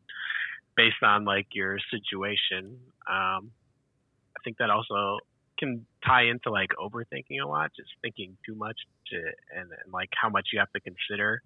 based 0.76 1.04
on 1.04 1.26
like 1.26 1.48
your 1.54 1.78
situation. 1.92 2.78
Um, 3.10 3.52
I 4.40 4.42
think 4.44 4.58
that 4.58 4.70
also 4.70 5.20
can 5.60 5.86
tie 6.06 6.24
into 6.24 6.50
like 6.52 6.70
overthinking 6.80 7.42
a 7.44 7.48
lot, 7.48 7.72
just 7.76 7.90
thinking 8.02 8.38
too 8.48 8.56
much 8.56 8.78
to 9.12 9.18
and, 9.18 9.70
and 9.84 9.92
like 9.94 10.10
how 10.20 10.30
much 10.30 10.48
you 10.54 10.60
have 10.60 10.72
to 10.72 10.80
consider 10.80 11.42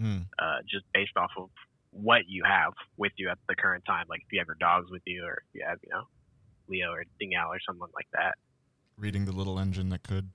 Mm. 0.00 0.26
uh, 0.38 0.58
just 0.70 0.84
based 0.94 1.16
off 1.16 1.32
of 1.36 1.50
what 1.90 2.20
you 2.28 2.44
have 2.44 2.72
with 2.96 3.10
you 3.16 3.28
at 3.30 3.38
the 3.48 3.56
current 3.56 3.82
time. 3.84 4.04
Like 4.08 4.20
if 4.20 4.32
you 4.32 4.38
have 4.38 4.46
your 4.46 4.56
dogs 4.60 4.88
with 4.92 5.02
you, 5.06 5.24
or 5.24 5.42
if 5.42 5.54
you 5.54 5.64
have 5.68 5.78
you 5.82 5.90
know 5.90 6.04
Leo 6.68 6.92
or 6.92 7.02
Dingal 7.20 7.48
or 7.48 7.58
someone 7.68 7.88
like 7.96 8.06
that. 8.12 8.34
Reading 8.96 9.24
the 9.24 9.32
little 9.32 9.58
engine 9.58 9.88
that 9.88 10.04
could, 10.04 10.30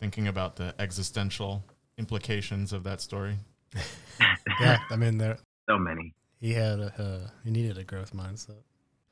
thinking 0.00 0.26
about 0.26 0.56
the 0.56 0.74
existential 0.78 1.64
implications 1.98 2.72
of 2.72 2.82
that 2.84 3.00
story. 3.02 3.36
Yeah, 4.60 4.78
I 4.90 4.96
mean, 4.96 5.18
there 5.18 5.36
So 5.68 5.78
many. 5.78 6.14
he 6.40 6.52
had 6.54 6.78
a 6.80 6.92
uh, 6.98 7.30
he 7.44 7.50
needed 7.50 7.76
a 7.76 7.84
growth 7.84 8.14
mindset. 8.14 8.62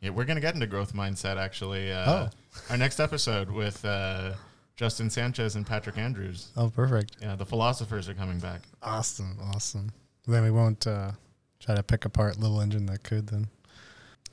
Yeah, 0.02 0.10
we're 0.10 0.24
gonna 0.26 0.40
get 0.40 0.52
into 0.54 0.66
growth 0.66 0.92
mindset 0.92 1.36
actually. 1.38 1.90
Uh, 1.92 2.10
Oh. 2.10 2.30
our 2.70 2.76
next 2.76 3.00
episode 3.00 3.50
with 3.50 3.82
uh, 3.84 4.32
Justin 4.76 5.08
Sanchez 5.08 5.56
and 5.56 5.66
Patrick 5.66 5.96
Andrews. 5.96 6.48
Oh, 6.56 6.68
perfect. 6.68 7.16
Yeah, 7.22 7.36
the 7.36 7.46
philosophers 7.46 8.08
are 8.08 8.14
coming 8.14 8.38
back. 8.38 8.60
Awesome. 8.82 9.38
Awesome. 9.54 9.92
Then 10.26 10.42
we 10.44 10.50
won't 10.50 10.86
uh, 10.86 11.12
try 11.60 11.74
to 11.76 11.82
pick 11.82 12.04
apart 12.04 12.38
Little 12.38 12.60
Engine 12.60 12.84
that 12.86 13.02
could 13.04 13.28
then. 13.28 13.48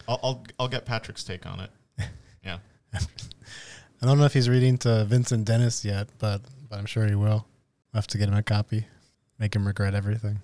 I'll 0.07 0.19
I'll, 0.23 0.43
I'll 0.59 0.67
get 0.67 0.85
Patrick's 0.85 1.23
take 1.23 1.45
on 1.45 1.61
it. 1.61 1.69
Yeah. 2.43 2.57
I 4.01 4.05
don't 4.05 4.17
know 4.17 4.23
if 4.25 4.33
he's 4.33 4.47
reading 4.49 4.77
to 4.79 5.03
Vincent 5.05 5.45
Dennis 5.45 5.83
yet, 5.85 6.07
but 6.19 6.41
but 6.69 6.79
I'm 6.79 6.85
sure 6.85 7.05
he 7.05 7.15
will. 7.15 7.45
We'll 7.93 7.95
have 7.95 8.07
to 8.07 8.17
get 8.17 8.29
him 8.29 8.33
a 8.35 8.41
copy. 8.43 8.85
Make 9.37 9.55
him 9.55 9.67
regret 9.67 9.93
everything. 9.93 10.39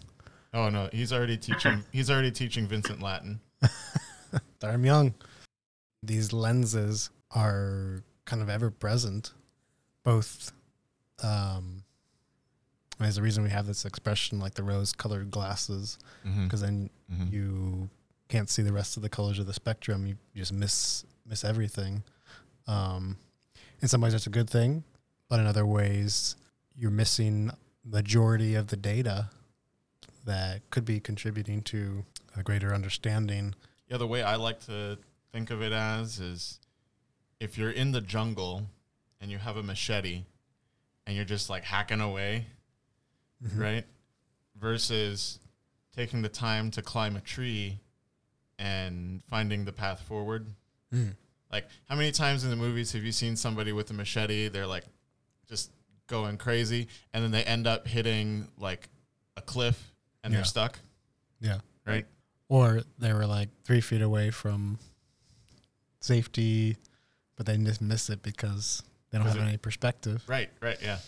Oh 0.53 0.70
no, 0.70 0.89
he's 0.91 1.12
already 1.13 1.38
teaching. 1.38 1.84
he's 1.91 2.12
already 2.12 2.32
teaching 2.32 2.67
Vincent 2.67 3.01
Latin. 3.01 3.39
Him 4.61 4.85
young. 4.85 5.13
These 6.03 6.33
lenses 6.33 7.09
are 7.31 8.03
kind 8.25 8.41
of 8.41 8.49
ever 8.49 8.71
present, 8.71 9.31
both. 10.03 10.51
Um, 11.23 11.83
there's 12.99 13.17
a 13.17 13.21
reason 13.21 13.43
we 13.43 13.49
have 13.49 13.67
this 13.67 13.85
expression 13.85 14.39
like 14.39 14.53
the 14.55 14.63
rose-colored 14.63 15.29
glasses, 15.31 15.97
Mm-hmm. 16.25 16.45
because 16.45 16.61
then 16.61 16.89
you 17.29 17.89
can't 18.29 18.49
see 18.49 18.63
the 18.63 18.73
rest 18.73 18.97
of 18.97 19.03
the 19.03 19.09
colors 19.09 19.37
of 19.37 19.45
the 19.45 19.53
spectrum. 19.53 20.07
You, 20.07 20.15
you 20.33 20.41
just 20.41 20.53
miss 20.53 21.05
miss 21.27 21.43
everything. 21.43 22.03
Um, 22.67 23.17
in 23.81 23.87
some 23.87 24.01
ways, 24.01 24.13
that's 24.13 24.25
a 24.25 24.31
good 24.31 24.49
thing, 24.49 24.83
but 25.29 25.39
in 25.39 25.45
other 25.45 25.65
ways, 25.67 26.35
you're 26.75 26.89
missing 26.91 27.51
majority 27.83 28.55
of 28.55 28.67
the 28.67 28.75
data 28.77 29.29
that 30.25 30.61
could 30.71 30.85
be 30.85 30.99
contributing 30.99 31.61
to 31.63 32.03
a 32.35 32.41
greater 32.41 32.73
understanding. 32.73 33.53
Yeah, 33.89 33.97
the 33.97 34.07
way 34.07 34.23
I 34.23 34.35
like 34.35 34.59
to 34.65 34.97
think 35.31 35.51
of 35.51 35.61
it 35.61 35.71
as 35.71 36.19
is 36.19 36.59
if 37.39 37.57
you're 37.57 37.71
in 37.71 37.91
the 37.91 38.01
jungle 38.01 38.63
and 39.21 39.29
you 39.29 39.37
have 39.37 39.57
a 39.57 39.63
machete 39.63 40.23
and 41.05 41.15
you're 41.15 41.25
just 41.25 41.49
like 41.49 41.63
hacking 41.63 42.01
away, 42.01 42.47
right? 43.55 43.85
Versus 44.59 45.39
taking 45.95 46.21
the 46.21 46.29
time 46.29 46.71
to 46.71 46.81
climb 46.81 47.15
a 47.15 47.21
tree 47.21 47.79
and 48.57 49.21
finding 49.29 49.65
the 49.65 49.71
path 49.73 50.01
forward. 50.01 50.47
Mm. 50.93 51.15
Like, 51.51 51.67
how 51.87 51.95
many 51.95 52.11
times 52.11 52.43
in 52.43 52.49
the 52.49 52.55
movies 52.55 52.91
have 52.93 53.03
you 53.03 53.11
seen 53.11 53.35
somebody 53.35 53.71
with 53.71 53.89
a 53.91 53.93
machete? 53.93 54.47
They're 54.49 54.65
like 54.67 54.85
just 55.47 55.71
going 56.07 56.37
crazy, 56.37 56.87
and 57.13 57.23
then 57.23 57.31
they 57.31 57.43
end 57.43 57.67
up 57.67 57.87
hitting 57.87 58.47
like 58.57 58.89
a 59.37 59.41
cliff 59.41 59.91
and 60.23 60.33
Yeah. 60.33 60.39
they're 60.39 60.45
stuck, 60.45 60.79
Yeah. 61.39 61.59
right? 61.85 62.05
Or 62.47 62.81
they 62.99 63.11
were 63.13 63.25
like 63.25 63.49
three 63.63 63.81
feet 63.81 64.01
away 64.01 64.29
from 64.29 64.77
safety, 65.99 66.77
but 67.35 67.45
they 67.45 67.57
just 67.57 67.81
miss 67.81 68.09
it 68.09 68.21
because 68.21 68.83
they 69.11 69.17
don't 69.17 69.27
have 69.27 69.37
it- 69.37 69.41
any 69.41 69.57
perspective. 69.57 70.23
Right, 70.27 70.49
right, 70.61 70.77
yeah. 70.81 70.99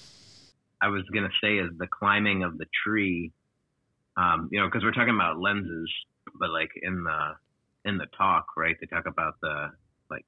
I 0.82 0.90
was 0.90 1.04
gonna 1.14 1.32
say 1.42 1.58
is 1.58 1.72
the 1.78 1.88
climbing 1.88 2.44
of 2.44 2.58
the 2.58 2.66
tree. 2.84 3.32
Um, 4.16 4.50
you 4.52 4.60
know, 4.60 4.68
because 4.68 4.84
we're 4.84 4.92
talking 4.94 5.14
about 5.14 5.40
lenses, 5.40 5.92
but 6.40 6.50
like 6.50 6.70
in 6.82 7.04
the 7.04 7.36
in 7.86 7.98
the 7.98 8.06
talk, 8.18 8.48
right? 8.58 8.76
They 8.80 8.86
talk 8.88 9.06
about 9.08 9.36
the 9.42 9.72
like 10.10 10.26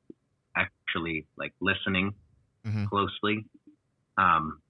actually 0.56 1.28
like 1.38 1.54
listening 1.60 2.14
Mhm. 2.66 2.88
closely, 2.88 3.46
um, 4.18 4.62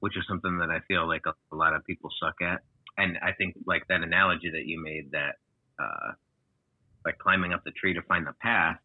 which 0.00 0.16
is 0.16 0.24
something 0.26 0.58
that 0.58 0.70
I 0.70 0.80
feel 0.80 1.06
like 1.06 1.26
a, 1.26 1.34
a 1.52 1.56
lot 1.56 1.74
of 1.74 1.84
people 1.84 2.10
suck 2.20 2.40
at. 2.42 2.62
And 3.00 3.18
I 3.22 3.32
think 3.32 3.54
like 3.66 3.82
that 3.88 4.02
analogy 4.02 4.50
that 4.50 4.66
you 4.66 4.82
made 4.82 5.12
that 5.12 5.36
uh, 5.78 6.12
like 7.04 7.18
climbing 7.18 7.52
up 7.52 7.64
the 7.64 7.70
tree 7.72 7.94
to 7.94 8.02
find 8.02 8.26
the 8.26 8.34
path 8.40 8.76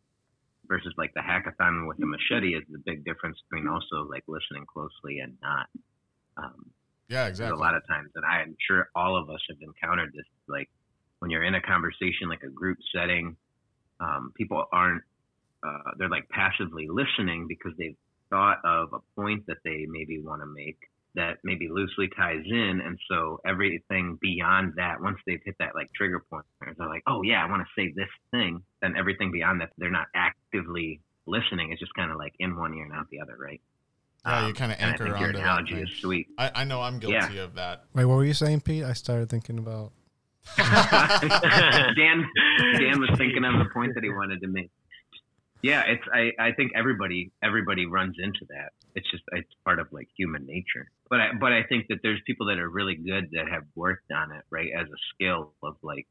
versus 0.68 0.94
like 0.98 1.14
the 1.14 1.22
hackathon 1.22 1.88
with 1.88 1.98
the 1.98 2.06
machete 2.06 2.56
is 2.56 2.64
the 2.70 2.80
big 2.86 3.04
difference 3.06 3.38
between 3.50 3.68
also 3.68 4.08
like 4.10 4.24
listening 4.28 4.66
closely 4.66 5.20
and 5.20 5.38
not. 5.42 5.68
Um, 6.38 6.72
Yeah, 7.10 7.28
exactly. 7.28 7.56
a 7.56 7.60
lot 7.60 7.76
of 7.76 7.86
times, 7.88 8.10
and 8.16 8.26
I'm 8.26 8.56
sure 8.68 8.90
all 8.96 9.18
of 9.22 9.30
us 9.30 9.42
have 9.50 9.58
encountered 9.62 10.12
this. 10.14 10.26
Like 10.48 10.70
when 11.20 11.30
you're 11.32 11.44
in 11.44 11.56
a 11.56 11.62
conversation, 11.62 12.30
like 12.30 12.44
a 12.44 12.50
group 12.50 12.78
setting, 12.94 13.36
um, 14.00 14.32
people 14.36 14.66
aren't. 14.72 15.04
Uh, 15.66 15.92
they're 15.98 16.10
like 16.10 16.30
passively 16.30 16.88
listening 16.90 17.48
because 17.48 17.74
they've 17.78 17.98
thought 18.30 18.60
of 18.64 18.94
a 18.94 19.00
point 19.20 19.46
that 19.48 19.58
they 19.64 19.86
maybe 19.90 20.20
want 20.22 20.42
to 20.42 20.46
make 20.46 20.78
that 21.16 21.38
maybe 21.44 21.68
loosely 21.70 22.10
ties 22.16 22.44
in, 22.46 22.82
and 22.86 22.98
so 23.10 23.40
everything 23.46 24.18
beyond 24.22 24.74
that, 24.78 25.02
once 25.02 25.18
they've 25.26 25.42
hit 25.44 25.56
that 25.60 25.76
like 25.76 25.90
trigger 25.96 26.24
point, 26.30 26.46
they're 26.78 26.88
like, 26.88 27.04
"Oh 27.08 27.22
yeah, 27.24 27.44
I 27.44 27.50
want 27.50 27.64
to 27.64 27.82
say 27.82 27.94
this 27.96 28.10
thing." 28.32 28.62
Then 28.82 28.96
everything 28.98 29.32
beyond 29.32 29.62
that, 29.62 29.72
they're 29.78 29.92
not 29.92 30.08
actively 30.16 31.02
listening. 31.26 31.72
It's 31.72 31.80
just 31.80 31.94
kind 31.94 32.12
of 32.12 32.18
like 32.18 32.34
in 32.40 32.56
one 32.56 32.74
ear 32.74 32.86
and 32.86 32.94
out 32.94 33.08
the 33.10 33.20
other, 33.22 33.36
right? 33.38 33.62
Yeah, 34.26 34.42
you 34.42 34.48
Um, 34.48 34.54
kinda 34.54 34.76
and 34.82 34.86
I 34.86 34.94
anchor 34.94 35.04
think 35.06 35.20
your 35.20 35.28
onto 35.28 35.38
that 35.38 35.44
analogy 35.44 35.82
is 35.82 35.90
sweet. 36.00 36.28
I, 36.38 36.52
I 36.56 36.64
know 36.64 36.82
I'm 36.82 37.00
guilty 37.00 37.38
of 37.38 37.56
that. 37.56 37.86
Wait, 37.94 38.06
what 38.06 38.16
were 38.16 38.26
you 38.26 38.34
saying, 38.34 38.62
Pete? 38.62 38.84
I 38.84 38.94
started 38.94 39.30
thinking 39.30 39.60
about. 39.60 39.92
Dan 40.58 42.26
Dan 42.78 43.00
was 43.00 43.10
thinking 43.18 43.44
of 43.46 43.58
the 43.60 43.70
point 43.74 43.94
that 43.96 44.04
he 44.04 44.10
wanted 44.10 44.42
to 44.42 44.48
make. 44.48 44.70
Yeah, 45.66 45.82
it's 45.88 46.04
I, 46.14 46.30
I 46.40 46.52
think 46.52 46.74
everybody 46.76 47.32
everybody 47.44 47.88
runs 47.88 48.18
into 48.20 48.46
that. 48.50 48.70
It's 48.94 49.10
just 49.10 49.24
it's 49.32 49.50
part 49.64 49.80
of 49.80 49.88
like 49.92 50.08
human 50.16 50.46
nature. 50.46 50.92
But 51.10 51.20
I 51.22 51.30
but 51.42 51.54
I 51.54 51.64
think 51.64 51.88
that 51.90 52.02
there's 52.04 52.22
people 52.28 52.46
that 52.50 52.60
are 52.60 52.70
really 52.70 52.94
good 52.94 53.32
that 53.32 53.50
have 53.50 53.64
worked 53.74 54.12
on 54.12 54.32
it, 54.32 54.44
right, 54.52 54.70
as 54.80 54.86
a 54.86 55.00
skill 55.16 55.54
of 55.64 55.78
like 55.82 56.06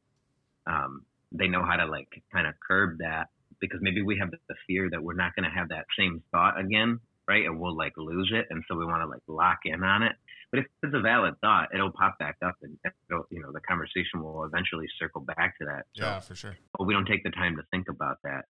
um 0.67 1.03
they 1.31 1.47
know 1.47 1.63
how 1.63 1.77
to 1.77 1.85
like 1.85 2.09
kind 2.33 2.47
of 2.47 2.53
curb 2.67 2.97
that 2.97 3.29
because 3.61 3.79
maybe 3.81 4.01
we 4.01 4.17
have 4.19 4.29
the 4.29 4.55
fear 4.67 4.89
that 4.91 5.01
we're 5.01 5.15
not 5.15 5.33
gonna 5.37 5.49
have 5.49 5.69
that 5.69 5.85
same 5.97 6.21
thought 6.33 6.59
again, 6.59 6.99
right? 7.25 7.45
And 7.45 7.57
we'll 7.57 7.77
like 7.77 7.93
lose 7.95 8.33
it 8.35 8.47
and 8.49 8.61
so 8.67 8.75
we 8.75 8.83
want 8.83 9.03
to 9.03 9.07
like 9.07 9.23
lock 9.29 9.59
in 9.63 9.81
on 9.85 10.03
it. 10.03 10.17
But 10.51 10.59
if 10.59 10.65
it's 10.83 10.93
a 10.93 10.99
valid 10.99 11.35
thought, 11.39 11.69
it'll 11.73 11.93
pop 11.93 12.19
back 12.19 12.35
up 12.45 12.55
and 12.61 12.77
it'll, 13.09 13.25
you 13.31 13.41
know, 13.41 13.53
the 13.53 13.61
conversation 13.61 14.21
will 14.21 14.43
eventually 14.43 14.87
circle 14.99 15.21
back 15.21 15.57
to 15.59 15.65
that. 15.65 15.85
So 15.95 16.03
Yeah, 16.03 16.19
for 16.19 16.35
sure. 16.35 16.57
but 16.77 16.85
we 16.85 16.93
don't 16.93 17.05
take 17.05 17.23
the 17.23 17.31
time 17.31 17.55
to 17.55 17.63
think 17.71 17.87
about 17.87 18.17
that 18.23 18.43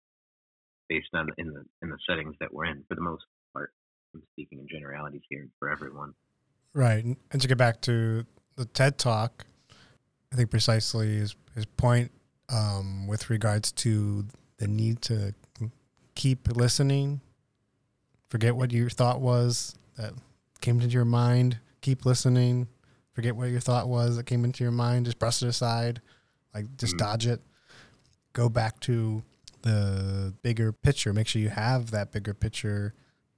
based 0.90 1.10
on 1.14 1.28
in 1.38 1.48
the 1.48 1.64
in 1.82 1.90
the 1.90 1.98
settings 2.08 2.36
that 2.40 2.54
we're 2.54 2.66
in 2.66 2.84
for 2.88 2.96
the 2.96 3.02
most 3.02 3.24
part. 3.54 3.72
I'm 4.14 4.22
speaking 4.34 4.60
in 4.60 4.68
generalities 4.68 5.22
here 5.30 5.48
for 5.60 5.70
everyone. 5.70 6.14
Right. 6.74 7.04
And 7.32 7.42
to 7.42 7.48
get 7.48 7.58
back 7.58 7.82
to 7.82 8.26
the 8.56 8.66
TED 8.66 8.98
Talk, 8.98 9.46
I 10.32 10.36
think 10.36 10.50
precisely 10.50 11.16
his, 11.18 11.36
his 11.56 11.66
point 11.66 12.12
um, 12.50 13.08
with 13.08 13.30
regards 13.30 13.72
to 13.74 14.26
the 14.58 14.68
need 14.68 15.02
to 15.04 15.34
keep 16.16 16.48
listening, 16.56 17.22
forget 18.30 18.56
what 18.56 18.72
your 18.72 18.90
thought 18.90 19.22
was 19.22 19.76
that 19.98 20.14
came 20.62 20.80
into 20.80 20.94
your 20.94 21.06
mind, 21.06 21.58
keep 21.82 22.06
listening, 22.06 22.68
forget 23.14 23.36
what 23.36 23.50
your 23.50 23.60
thought 23.60 23.88
was 23.88 24.16
that 24.18 24.26
came 24.26 24.44
into 24.44 24.64
your 24.64 24.72
mind, 24.72 25.06
just 25.06 25.20
brush 25.20 25.42
it 25.42 25.48
aside, 25.48 26.02
like 26.54 26.66
just 26.78 26.96
Mhm. 26.96 27.00
dodge 27.00 27.28
it, 27.28 27.42
go 28.34 28.50
back 28.50 28.80
to 28.82 29.24
the 29.64 30.34
bigger 30.42 30.72
picture, 30.72 31.12
make 31.14 31.28
sure 31.28 31.42
you 31.42 31.50
have 31.50 31.92
that 31.92 32.12
bigger 32.12 32.34
picture, 32.34 32.94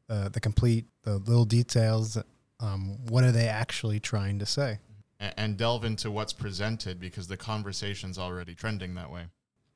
uh, 0.10 0.30
the 0.30 0.40
complete, 0.40 0.86
the 1.04 1.18
little 1.18 1.46
details 1.46 2.18
um, 2.60 2.98
what 3.10 3.24
are 3.24 3.32
they 3.32 3.48
actually 3.48 4.00
trying 4.00 4.40
to 4.40 4.46
say? 4.46 4.80
and, 5.20 5.58
delve 5.58 5.86
into 5.86 6.12
what's 6.12 6.34
presented 6.34 7.00
because 7.00 7.28
the 7.28 7.38
conversation's 7.38 8.18
already 8.18 8.54
trending 8.54 8.96
that 8.96 9.10
way. 9.10 9.24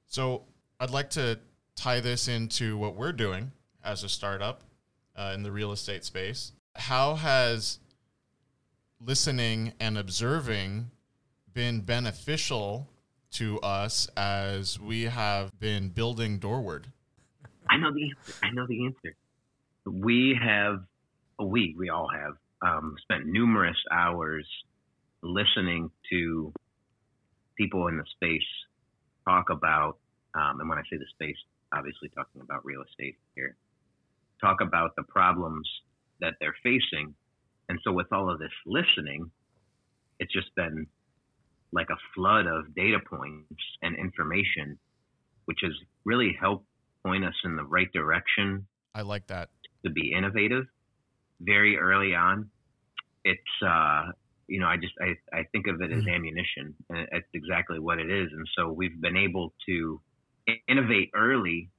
So 0.06 0.44
I'd 0.79 0.89
like 0.89 1.10
to 1.12 1.39
tie 1.75 2.01
this 2.01 2.27
into 2.27 2.77
what 2.77 2.96
we're 2.96 3.13
doing 3.13 3.51
as 3.84 4.03
a 4.03 4.10
startup 4.10 4.62
uh, 5.15 5.32
in 5.34 5.44
the 5.44 5.51
real 5.51 5.72
estate 5.72 6.03
space. 6.03 6.51
How 6.75 7.15
has 7.15 7.79
listening 9.00 9.74
and 9.79 9.98
observing 9.98 10.91
been 11.53 11.82
beneficial 11.82 12.89
to 13.31 13.59
us 13.59 14.07
as 14.17 14.79
we 14.79 15.03
have 15.03 15.59
been 15.59 15.89
building 15.89 16.39
Doorward? 16.39 16.88
I 17.69 17.77
know 17.77 17.93
the 17.93 18.09
answer. 18.09 18.33
I 18.43 18.51
know 18.51 18.65
the 18.67 18.86
answer. 18.86 19.15
We 19.86 20.38
have, 20.41 20.81
we 21.39 21.75
we 21.77 21.89
all 21.89 22.07
have 22.13 22.33
um, 22.62 22.95
spent 23.01 23.25
numerous 23.27 23.77
hours 23.91 24.45
listening 25.21 25.91
to 26.12 26.53
people 27.57 27.88
in 27.88 27.98
the 27.98 28.05
space 28.15 28.41
talk 29.25 29.50
about, 29.50 29.98
um, 30.33 30.59
and 30.59 30.69
when 30.69 30.77
I 30.77 30.81
say 30.89 30.98
the 30.98 31.05
space, 31.13 31.38
obviously 31.74 32.09
talking 32.09 32.41
about 32.41 32.65
real 32.65 32.81
estate 32.81 33.17
here, 33.36 33.55
talk 34.41 34.62
about 34.62 34.95
the 34.95 35.03
problems 35.03 35.67
that 36.21 36.33
they're 36.39 36.55
facing, 36.63 37.13
and 37.67 37.79
so 37.83 37.91
with 37.91 38.07
all 38.12 38.29
of 38.29 38.39
this 38.39 38.51
listening, 38.65 39.29
it's 40.19 40.33
just 40.33 40.53
been 40.55 40.88
like 41.71 41.89
a 41.89 41.97
flood 42.15 42.47
of 42.47 42.73
data 42.75 42.97
points 43.07 43.63
and 43.81 43.95
information, 43.97 44.79
which 45.45 45.59
has 45.63 45.73
really 46.05 46.35
helped 46.39 46.65
point 47.03 47.23
us 47.23 47.35
in 47.45 47.55
the 47.55 47.63
right 47.63 47.91
direction 47.93 48.67
I 48.93 49.01
like 49.01 49.27
that. 49.27 49.49
to 49.85 49.91
be 49.91 50.11
innovative 50.13 50.65
very 51.39 51.77
early 51.77 52.15
on. 52.15 52.49
It's 53.23 53.41
uh, 53.65 54.11
you 54.47 54.59
know, 54.59 54.67
I 54.67 54.77
just 54.77 54.93
I, 54.99 55.38
I 55.38 55.43
think 55.51 55.67
of 55.67 55.81
it 55.81 55.91
as 55.91 56.07
ammunition, 56.07 56.73
and 56.89 57.07
it's 57.11 57.27
exactly 57.33 57.79
what 57.79 57.99
it 57.99 58.09
is. 58.09 58.29
And 58.33 58.47
so 58.57 58.71
we've 58.71 58.99
been 58.99 59.17
able 59.17 59.53
to 59.67 60.01
innovate 60.67 61.11
early 61.15 61.69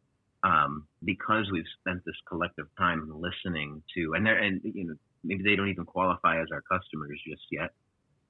um, 0.42 0.86
because 1.04 1.46
we've 1.52 1.68
spent 1.80 2.04
this 2.04 2.14
collective 2.28 2.66
time 2.78 3.10
listening 3.12 3.82
to, 3.96 4.14
and 4.14 4.24
they're, 4.24 4.38
and 4.38 4.60
you 4.62 4.86
know, 4.86 4.94
maybe 5.24 5.42
they 5.42 5.56
don't 5.56 5.68
even 5.68 5.84
qualify 5.84 6.40
as 6.40 6.48
our 6.52 6.62
customers 6.62 7.20
just 7.28 7.42
yet. 7.50 7.70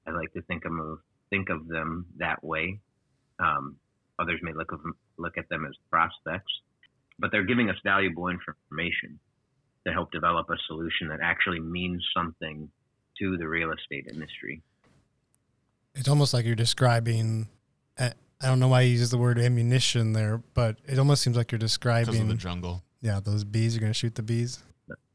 I 0.07 0.11
like 0.11 0.33
to 0.33 0.41
think 0.43 0.65
of 0.65 0.71
them, 0.71 1.01
think 1.31 1.49
of 1.49 1.67
them 1.67 2.05
that 2.17 2.43
way. 2.43 2.79
Um, 3.39 3.77
others 4.19 4.39
may 4.43 4.53
look 4.53 4.71
of 4.71 4.83
them, 4.83 4.93
look 5.17 5.37
at 5.37 5.49
them 5.49 5.65
as 5.65 5.73
prospects, 5.89 6.51
but 7.17 7.31
they're 7.31 7.45
giving 7.45 7.69
us 7.69 7.77
valuable 7.83 8.27
information 8.27 9.19
to 9.87 9.91
help 9.93 10.11
develop 10.11 10.47
a 10.51 10.57
solution 10.67 11.07
that 11.09 11.19
actually 11.23 11.59
means 11.59 12.05
something 12.15 12.69
to 13.19 13.37
the 13.37 13.47
real 13.47 13.71
estate 13.71 14.05
industry. 14.11 14.61
It's 15.95 16.07
almost 16.07 16.33
like 16.33 16.45
you're 16.45 16.55
describing. 16.55 17.47
I 17.99 18.47
don't 18.47 18.59
know 18.59 18.69
why 18.69 18.81
you 18.81 18.91
use 18.97 19.11
the 19.11 19.17
word 19.19 19.37
ammunition 19.37 20.13
there, 20.13 20.41
but 20.55 20.77
it 20.87 20.97
almost 20.97 21.21
seems 21.21 21.37
like 21.37 21.51
you're 21.51 21.59
Because 21.59 21.73
of 21.75 21.79
describing. 21.81 22.27
the 22.27 22.33
jungle. 22.35 22.83
yeah, 23.01 23.19
those 23.19 23.43
bees. 23.43 23.75
You're 23.75 23.81
gonna 23.81 23.93
shoot 23.93 24.15
the 24.15 24.23
bees. 24.23 24.63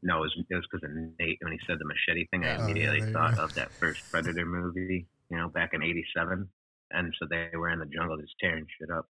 No, 0.03 0.17
it 0.17 0.21
was 0.21 0.35
because 0.49 0.63
of 0.83 0.91
Nate 1.19 1.37
when 1.41 1.51
he 1.51 1.59
said 1.67 1.77
the 1.79 1.85
machete 1.85 2.25
thing. 2.27 2.45
I 2.45 2.55
Oh, 2.57 2.63
immediately 2.65 2.99
there 2.99 3.07
you 3.09 3.13
thought 3.13 3.37
of 3.37 3.53
that 3.55 3.71
first 3.73 4.09
Predator 4.11 4.45
movie, 4.45 5.07
you 5.29 5.37
know, 5.37 5.49
back 5.49 5.71
in 5.73 5.83
'87. 5.83 6.47
And 6.91 7.13
so 7.19 7.27
they 7.29 7.49
were 7.57 7.69
in 7.69 7.79
the 7.79 7.85
jungle 7.85 8.17
just 8.17 8.33
tearing 8.39 8.65
shit 8.79 8.89
up. 8.89 9.09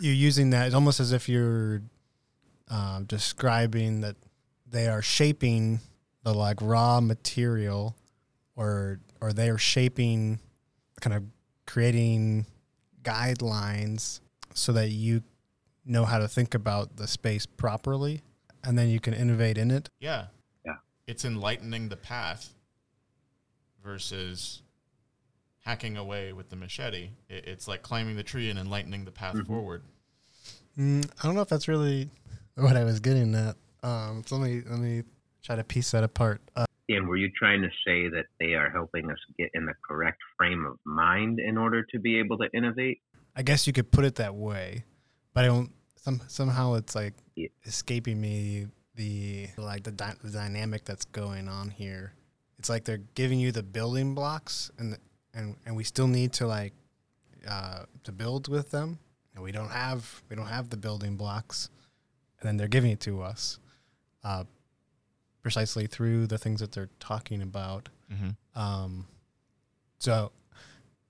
You're 0.00 0.14
using 0.14 0.50
that. 0.50 0.66
It's 0.66 0.74
almost 0.74 0.98
as 0.98 1.12
if 1.12 1.28
you're 1.28 1.82
um, 2.68 3.04
describing 3.04 4.00
that 4.00 4.16
they 4.68 4.88
are 4.88 5.02
shaping 5.02 5.80
the 6.24 6.34
like 6.34 6.60
raw 6.60 7.00
material, 7.00 7.96
or 8.56 9.00
or 9.20 9.32
they 9.32 9.48
are 9.48 9.58
shaping, 9.58 10.40
kind 11.00 11.14
of 11.14 11.22
creating 11.66 12.46
guidelines 13.02 14.20
so 14.52 14.72
that 14.72 14.88
you 14.88 15.22
know 15.84 16.04
how 16.04 16.18
to 16.18 16.26
think 16.26 16.54
about 16.54 16.96
the 16.96 17.06
space 17.06 17.46
properly, 17.46 18.22
and 18.64 18.76
then 18.76 18.88
you 18.88 18.98
can 18.98 19.14
innovate 19.14 19.56
in 19.56 19.70
it. 19.70 19.88
Yeah. 20.00 20.26
Yeah. 20.64 20.74
It's 21.06 21.24
enlightening 21.24 21.88
the 21.88 21.96
path 21.96 22.54
versus 23.84 24.62
hacking 25.66 25.96
away 25.96 26.32
with 26.32 26.48
the 26.48 26.54
machete. 26.56 27.10
It, 27.28 27.44
it's 27.48 27.66
like 27.66 27.82
climbing 27.82 28.14
the 28.16 28.22
tree 28.22 28.48
and 28.50 28.58
enlightening 28.58 29.04
the 29.04 29.10
path 29.10 29.34
Mhm. 29.34 29.46
forward. 29.48 29.82
Mm, 30.78 31.10
I 31.20 31.26
don't 31.26 31.34
know 31.34 31.40
if 31.42 31.48
that's 31.48 31.66
really 31.66 32.08
what 32.54 32.76
I 32.76 32.84
was 32.84 33.00
getting 33.00 33.34
at. 33.34 33.56
Um, 33.82 34.22
so 34.24 34.36
let 34.36 34.48
me 34.48 34.62
let 34.64 34.78
me 34.78 35.02
try 35.42 35.56
to 35.56 35.64
piece 35.64 35.90
that 35.90 36.04
apart. 36.04 36.40
Uh, 36.54 36.66
And 36.88 37.08
were 37.08 37.16
you 37.16 37.30
trying 37.36 37.62
to 37.62 37.68
say 37.84 38.08
that 38.08 38.26
they 38.38 38.54
are 38.54 38.70
helping 38.70 39.10
us 39.10 39.18
get 39.36 39.50
in 39.54 39.66
the 39.66 39.74
correct 39.82 40.22
frame 40.36 40.64
of 40.64 40.78
mind 40.84 41.40
in 41.40 41.58
order 41.58 41.82
to 41.82 41.98
be 41.98 42.16
able 42.20 42.38
to 42.38 42.48
innovate? 42.54 43.00
I 43.34 43.42
guess 43.42 43.66
you 43.66 43.72
could 43.72 43.90
put 43.90 44.04
it 44.04 44.14
that 44.16 44.34
way, 44.36 44.84
but 45.34 45.44
I 45.44 45.48
don't. 45.48 45.72
Some 45.96 46.20
somehow 46.28 46.74
it's 46.74 46.94
like 46.94 47.14
Yeah. 47.34 47.48
escaping 47.64 48.20
me 48.20 48.68
the 48.94 49.48
like 49.58 49.82
the, 49.82 49.90
dy- 49.90 50.14
the 50.22 50.30
dynamic 50.30 50.84
that's 50.84 51.04
going 51.06 51.48
on 51.48 51.70
here. 51.70 52.12
It's 52.58 52.68
like 52.70 52.84
they're 52.84 53.02
giving 53.16 53.40
you 53.40 53.50
the 53.50 53.64
building 53.64 54.14
blocks, 54.14 54.70
and 54.78 54.96
and 55.36 55.56
and 55.66 55.76
we 55.76 55.84
still 55.84 56.08
need 56.08 56.32
to 56.34 56.46
like 56.46 56.72
uh, 57.46 57.84
to 58.04 58.10
build 58.12 58.48
with 58.48 58.70
them, 58.72 58.98
and 59.34 59.44
we 59.44 59.52
don't 59.52 59.68
have 59.70 60.22
we 60.28 60.34
don't 60.36 60.46
have 60.46 60.70
the 60.70 60.76
building 60.76 61.16
blocks, 61.16 61.70
and 62.40 62.48
then 62.48 62.56
they're 62.56 62.66
giving 62.68 62.90
it 62.90 63.00
to 63.00 63.22
us, 63.22 63.58
uh, 64.24 64.44
precisely 65.42 65.86
through 65.86 66.26
the 66.26 66.38
things 66.38 66.60
that 66.60 66.72
they're 66.72 66.90
talking 66.98 67.42
about. 67.42 67.88
Mm-hmm. 68.12 68.60
Um, 68.60 69.06
so 69.98 70.32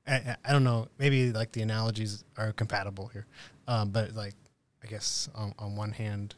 I, 0.07 0.37
I- 0.45 0.53
don't 0.53 0.65
know. 0.65 0.89
Maybe 0.99 1.33
like 1.33 1.53
the 1.53 1.63
analogies 1.63 2.25
are 2.37 2.53
compatible 2.53 3.07
here, 3.09 3.27
um, 3.69 3.91
but 3.91 4.15
like 4.15 4.35
I 4.83 4.89
guess 4.89 5.29
on, 5.35 5.55
on 5.59 5.77
one 5.77 5.93
hand, 5.93 6.35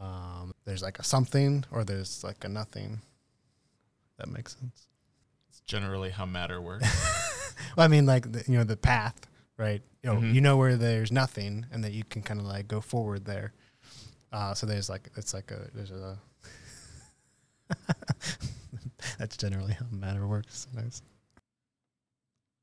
um, 0.00 0.52
there's 0.64 0.82
like 0.82 0.98
a 0.98 1.04
something 1.04 1.64
or 1.70 1.84
there's 1.84 2.24
like 2.24 2.42
a 2.44 2.48
nothing. 2.48 3.00
That 4.18 4.28
makes 4.28 4.56
sense. 4.56 4.86
It's 5.50 5.60
generally 5.60 6.10
how 6.10 6.24
matter 6.26 6.60
works. 6.60 6.86
Well, 7.76 7.84
I 7.84 7.88
mean, 7.88 8.04
like 8.06 8.32
the, 8.32 8.42
you 8.50 8.56
know 8.58 8.64
the 8.64 8.76
path, 8.76 9.14
right? 9.56 9.82
You 10.02 10.10
know, 10.10 10.16
Mhm. 10.20 10.32
you 10.34 10.40
know 10.40 10.56
where 10.56 10.76
there's 10.76 11.12
nothing, 11.12 11.66
and 11.70 11.84
that 11.84 11.92
you 11.92 12.02
can 12.02 12.22
kind 12.22 12.40
of 12.40 12.46
like 12.46 12.66
go 12.66 12.80
forward 12.80 13.26
there. 13.26 13.52
Uh, 14.32 14.54
so 14.54 14.66
there's 14.66 14.88
like 14.88 15.08
it's 15.16 15.34
like 15.34 15.50
a 15.52 15.68
there's 15.74 15.90
a. 15.92 16.18
That's 19.18 19.36
generally 19.36 19.74
how 19.74 19.86
matter 19.90 20.26
works. 20.26 20.66
Nice. 20.74 21.02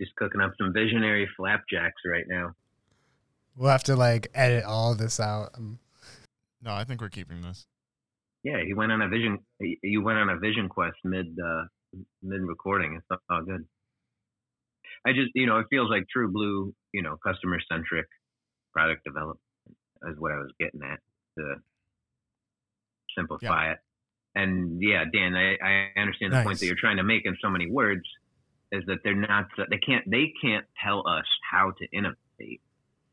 Just 0.01 0.15
cooking 0.15 0.41
up 0.41 0.53
some 0.57 0.73
visionary 0.73 1.27
flapjacks 1.37 2.01
right 2.05 2.25
now. 2.27 2.53
We'll 3.55 3.69
have 3.71 3.83
to 3.83 3.95
like 3.95 4.27
edit 4.33 4.63
all 4.63 4.91
of 4.91 4.97
this 4.97 5.19
out. 5.19 5.51
Um, 5.55 5.79
no, 6.61 6.73
I 6.73 6.83
think 6.83 7.01
we're 7.01 7.09
keeping 7.09 7.41
this. 7.41 7.65
Yeah, 8.43 8.61
he 8.65 8.73
went 8.73 8.91
on 8.91 9.01
a 9.01 9.07
vision. 9.09 9.39
You 9.59 10.01
went 10.01 10.17
on 10.19 10.29
a 10.29 10.37
vision 10.37 10.69
quest 10.69 10.97
mid 11.03 11.27
uh, 11.43 11.63
mid 12.21 12.41
recording. 12.41 12.95
It's 12.97 13.21
all 13.29 13.43
good. 13.43 13.65
I 15.05 15.13
just, 15.13 15.31
you 15.35 15.45
know, 15.45 15.59
it 15.59 15.67
feels 15.69 15.89
like 15.89 16.05
true 16.11 16.31
blue, 16.31 16.73
you 16.93 17.01
know, 17.01 17.17
customer 17.25 17.59
centric 17.71 18.07
product 18.73 19.03
development 19.03 19.39
is 20.09 20.15
what 20.19 20.31
I 20.31 20.37
was 20.37 20.51
getting 20.59 20.81
at 20.83 20.99
to 21.37 21.55
simplify 23.17 23.71
it. 23.71 23.79
And 24.35 24.81
yeah, 24.81 25.05
Dan, 25.11 25.35
I, 25.35 25.57
I 25.63 25.99
understand 25.99 26.33
the 26.33 26.41
point 26.43 26.59
that 26.59 26.65
you're 26.65 26.75
trying 26.79 26.97
to 26.97 27.03
make 27.03 27.25
in 27.25 27.35
so 27.41 27.49
many 27.49 27.69
words 27.71 28.03
is 28.71 28.83
that 28.87 28.99
they're 29.03 29.15
not, 29.15 29.47
they 29.69 29.79
can't, 29.79 30.09
they 30.09 30.33
can't 30.41 30.65
tell 30.83 31.07
us 31.07 31.25
how 31.49 31.71
to 31.71 31.87
innovate. 31.91 32.61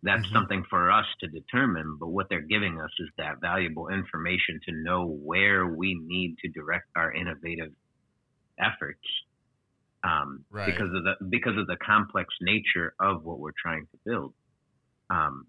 That's 0.02 0.26
Mhm. 0.26 0.32
something 0.32 0.64
for 0.68 0.90
us 0.90 1.06
to 1.20 1.28
determine, 1.28 1.96
but 1.98 2.08
what 2.08 2.28
they're 2.28 2.42
giving 2.42 2.80
us 2.80 2.90
is 2.98 3.08
that 3.16 3.40
valuable 3.40 3.88
information 3.88 4.60
to 4.68 4.72
know 4.72 5.06
where 5.06 5.66
we 5.66 5.94
need 5.94 6.36
to 6.38 6.48
direct 6.50 6.88
our 6.96 7.12
innovative 7.12 7.72
efforts 8.58 9.00
um, 10.04 10.44
Right. 10.50 10.64
because 10.64 10.90
of 10.94 11.04
the 11.04 11.14
because 11.30 11.56
of 11.56 11.66
the 11.66 11.76
complex 11.76 12.34
nature 12.40 12.94
of 13.00 13.24
what 13.24 13.38
we're 13.40 13.52
trying 13.60 13.86
to 13.92 13.98
build. 14.06 14.34
Um, 15.10 15.46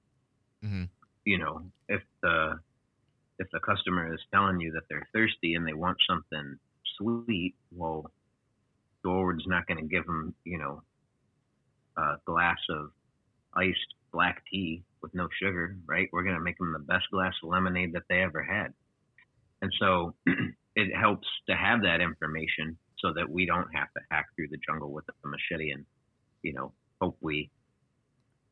Mm-hmm. 0.63 0.85
you 1.25 1.37
know, 1.37 1.71
if 1.87 2.01
the 2.21 2.59
if 3.39 3.47
the 3.51 3.59
customer 3.59 4.13
is 4.13 4.21
telling 4.33 4.59
you 4.61 4.71
that 4.73 4.83
they're 4.89 5.07
thirsty 5.13 5.55
and 5.55 5.67
they 5.67 5.73
want 5.73 5.97
something 6.09 6.57
sweet, 6.97 7.39
well, 7.57 7.95
Doorward's 9.03 9.45
not 9.47 9.67
going 9.67 9.77
to 9.77 9.87
give 9.87 10.05
them, 10.05 10.35
you 10.43 10.57
know, 10.57 10.81
a 11.97 12.15
glass 12.25 12.59
of 12.69 12.91
iced 13.55 13.93
black 14.11 14.43
tea 14.51 14.83
with 15.01 15.13
no 15.13 15.27
sugar, 15.41 15.77
right? 15.87 16.09
We're 16.11 16.23
going 16.23 16.35
to 16.35 16.41
make 16.41 16.57
them 16.57 16.73
the 16.73 16.79
best 16.79 17.05
glass 17.11 17.33
of 17.43 17.49
lemonade 17.49 17.93
that 17.93 18.03
they 18.09 18.21
ever 18.21 18.43
had. 18.43 18.73
And 19.61 19.71
so 19.79 20.15
it 20.75 20.95
helps 20.95 21.27
to 21.49 21.55
have 21.55 21.81
that 21.83 22.01
information 22.01 22.77
so 22.97 23.13
that 23.13 23.29
we 23.29 23.45
don't 23.45 23.69
have 23.75 23.91
to 23.93 23.99
hack 24.11 24.27
through 24.35 24.47
the 24.49 24.57
jungle 24.65 24.91
with 24.91 25.05
a 25.09 25.27
machete 25.27 25.71
and, 25.71 25.85
you 26.41 26.53
know, 26.53 26.71
hope 27.01 27.17
we 27.21 27.49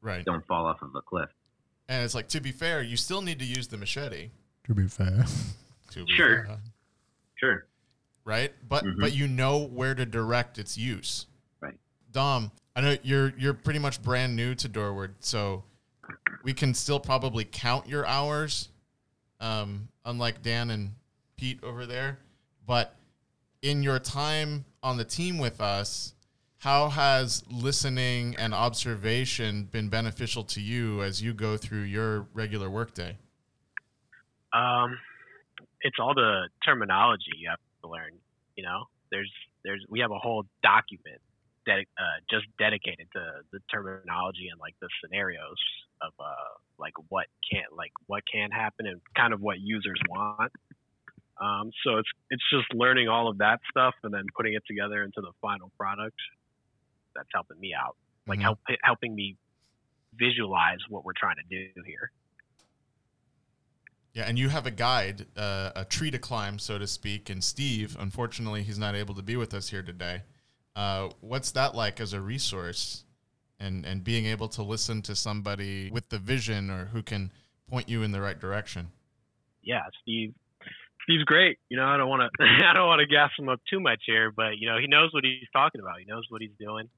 Right. 0.02 0.26
don't 0.26 0.46
fall 0.48 0.66
off 0.66 0.82
of 0.82 0.94
a 0.96 1.02
cliff. 1.02 1.30
And 1.88 2.04
it's 2.04 2.16
like, 2.16 2.28
to 2.30 2.42
be 2.42 2.52
fair, 2.52 2.82
you 2.82 2.98
still 2.98 3.22
need 3.22 3.40
to 3.40 3.46
use 3.46 3.68
the 3.68 3.78
machete. 3.78 4.32
to 4.66 4.74
be 4.74 4.88
fair. 4.88 5.26
To 5.92 6.06
be 6.06 6.16
Sure. 6.16 6.46
fair, 6.46 6.60
Sure. 7.36 7.68
right? 8.24 8.54
But 8.68 8.86
Mhm. 8.86 9.02
but 9.02 9.14
you 9.14 9.28
know 9.28 9.58
where 9.58 9.94
to 9.94 10.06
direct 10.06 10.58
its 10.58 10.78
use. 10.78 11.28
Right. 11.60 11.78
Dom, 12.12 12.52
I 12.76 12.80
know 12.82 12.98
you're 13.04 13.38
you're 13.38 13.54
pretty 13.54 13.80
much 13.80 14.02
brand 14.02 14.36
new 14.38 14.56
to 14.56 14.68
Doorward, 14.70 15.16
so 15.20 15.66
we 16.44 16.54
can 16.54 16.74
still 16.74 17.00
probably 17.02 17.44
count 17.46 17.88
your 17.88 18.06
hours, 18.06 18.70
um, 19.42 19.90
unlike 20.06 20.42
Dan 20.42 20.70
and 20.70 20.96
Pete 21.36 21.62
over 21.64 21.86
there. 21.86 22.20
But 22.66 22.96
in 23.64 23.82
your 23.82 23.98
time 23.98 24.66
on 24.84 24.98
the 24.98 25.06
team 25.06 25.40
with 25.40 25.60
us, 25.60 26.14
how 26.60 26.90
has 26.90 27.44
listening 27.50 28.36
and 28.38 28.54
observation 28.54 29.64
been 29.64 29.90
beneficial 29.90 30.44
to 30.44 30.62
you 30.62 31.02
as 31.02 31.22
you 31.22 31.34
go 31.34 31.58
through 31.58 31.82
your 31.82 32.28
regular 32.34 32.70
workday? 32.70 33.18
Um, 34.54 35.00
it's 35.82 35.98
all 36.00 36.14
the 36.14 36.50
terminology 36.64 37.32
you 37.38 37.50
have 37.50 37.60
to 37.82 37.90
learn. 37.90 38.12
You 38.56 38.64
know, 38.64 38.84
there's 39.12 39.32
there's 39.64 39.84
we 39.90 40.02
have 40.02 40.12
a 40.12 40.20
whole 40.20 40.44
document 40.62 41.22
that 41.66 41.80
uh, 41.98 42.20
just 42.30 42.46
dedicated 42.60 43.08
to 43.14 43.24
the 43.52 43.60
terminology 43.72 44.50
and 44.52 44.60
like 44.60 44.76
the 44.82 44.90
scenarios 45.02 45.58
of 46.02 46.12
uh 46.20 46.60
like 46.78 46.94
what 47.08 47.28
can 47.50 47.64
like 47.76 47.92
what 48.08 48.24
can 48.32 48.52
happen 48.52 48.86
and 48.86 49.00
kind 49.16 49.34
of 49.34 49.42
what 49.42 49.60
users 49.60 50.00
want. 50.10 50.52
Um, 51.40 51.72
so 51.84 51.98
it's 51.98 52.10
it's 52.30 52.44
just 52.52 52.72
learning 52.74 53.10
all 53.10 53.28
of 53.28 53.40
that 53.40 53.60
stuff 53.70 53.96
and 54.04 54.14
then 54.14 54.26
putting 54.36 54.54
it 54.54 54.64
together 54.68 55.04
into 55.04 55.22
the 55.22 55.32
final 55.42 55.72
product. 55.80 56.16
That's 57.16 57.30
helping 57.34 57.60
me 57.60 57.74
out, 57.74 57.96
like 58.28 58.40
Mhm. 58.40 58.44
help 58.44 58.60
helping 58.84 59.16
me 59.16 59.38
visualize 60.14 60.80
what 60.90 61.04
we're 61.04 61.14
trying 61.14 61.38
to 61.38 61.44
do 61.50 61.82
here. 61.86 62.12
Yeah, 64.14 64.24
and 64.24 64.38
you 64.38 64.50
have 64.50 64.68
a 64.68 64.72
guide, 64.72 65.26
uh, 65.36 65.72
a 65.76 65.86
tree 65.86 66.12
to 66.12 66.20
climb, 66.20 66.60
so 66.60 66.78
to 66.78 66.86
speak. 66.86 67.32
And 67.32 67.44
Steve, 67.44 67.98
unfortunately, 68.00 68.62
he's 68.62 68.78
not 68.78 68.94
able 68.94 69.16
to 69.16 69.24
be 69.24 69.36
with 69.36 69.56
us 69.56 69.70
here 69.70 69.82
today. 69.82 70.22
Uh, 70.76 71.10
what's 71.20 71.52
that 71.54 71.74
like 71.74 72.00
as 72.00 72.14
a 72.14 72.22
resource, 72.22 73.06
and 73.60 73.86
and 73.86 74.04
being 74.04 74.26
able 74.26 74.48
to 74.50 74.62
listen 74.62 75.02
to 75.04 75.16
somebody 75.16 75.90
with 75.90 76.10
the 76.10 76.20
vision 76.20 76.70
or 76.70 76.86
who 76.86 77.02
can 77.02 77.32
point 77.68 77.90
you 77.90 78.04
in 78.04 78.12
the 78.12 78.22
right 78.22 78.40
direction. 78.40 78.92
Yeah, 79.64 79.82
Steve. 80.02 80.36
Steve's 81.04 81.24
great. 81.26 81.60
You 81.70 81.78
know, 81.78 81.86
I 81.86 81.98
don't 81.98 82.10
want 82.10 82.24
to 82.24 82.44
I 82.66 82.74
don't 82.74 82.88
want 82.88 83.00
to 83.00 83.08
gas 83.08 83.32
him 83.38 83.50
up 83.50 83.60
too 83.70 83.80
much 83.80 84.02
here, 84.06 84.32
but 84.32 84.58
you 84.58 84.70
know, 84.70 84.78
he 84.80 84.88
knows 84.88 85.12
what 85.14 85.24
he's 85.24 85.50
talking 85.54 85.82
about. 85.82 86.00
He 86.00 86.06
knows 86.06 86.26
what 86.30 86.42
he's 86.42 86.56
doing. 86.60 86.90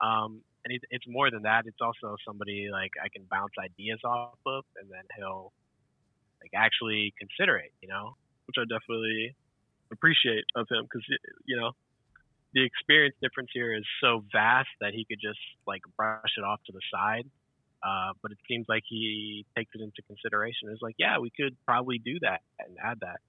Um, 0.00 0.40
and 0.64 0.74
it's, 0.74 0.84
it's 0.90 1.04
more 1.08 1.30
than 1.30 1.42
that. 1.42 1.64
It's 1.66 1.80
also 1.80 2.16
somebody 2.26 2.68
like 2.72 2.92
I 3.02 3.08
can 3.08 3.24
bounce 3.30 3.52
ideas 3.58 4.00
off 4.04 4.38
of, 4.46 4.64
and 4.80 4.90
then 4.90 5.04
he'll 5.16 5.52
like 6.40 6.52
actually 6.54 7.12
consider 7.18 7.56
it. 7.56 7.72
You 7.80 7.88
know, 7.88 8.16
which 8.46 8.56
I 8.58 8.64
definitely 8.64 9.36
appreciate 9.92 10.44
of 10.54 10.66
him 10.70 10.84
because 10.84 11.04
you 11.46 11.56
know 11.56 11.72
the 12.54 12.64
experience 12.64 13.14
difference 13.22 13.50
here 13.52 13.74
is 13.74 13.84
so 14.02 14.24
vast 14.32 14.68
that 14.80 14.92
he 14.92 15.04
could 15.04 15.20
just 15.20 15.40
like 15.66 15.82
brush 15.96 16.32
it 16.36 16.44
off 16.44 16.60
to 16.66 16.72
the 16.72 16.82
side. 16.92 17.28
Uh, 17.82 18.12
but 18.20 18.30
it 18.30 18.38
seems 18.46 18.66
like 18.68 18.82
he 18.86 19.46
takes 19.56 19.70
it 19.74 19.80
into 19.80 20.02
consideration. 20.06 20.68
It's 20.70 20.82
like, 20.82 20.96
yeah, 20.98 21.18
we 21.18 21.30
could 21.30 21.56
probably 21.64 21.98
do 21.98 22.18
that 22.20 22.40
and 22.58 22.76
add 22.76 22.98
that. 23.00 23.20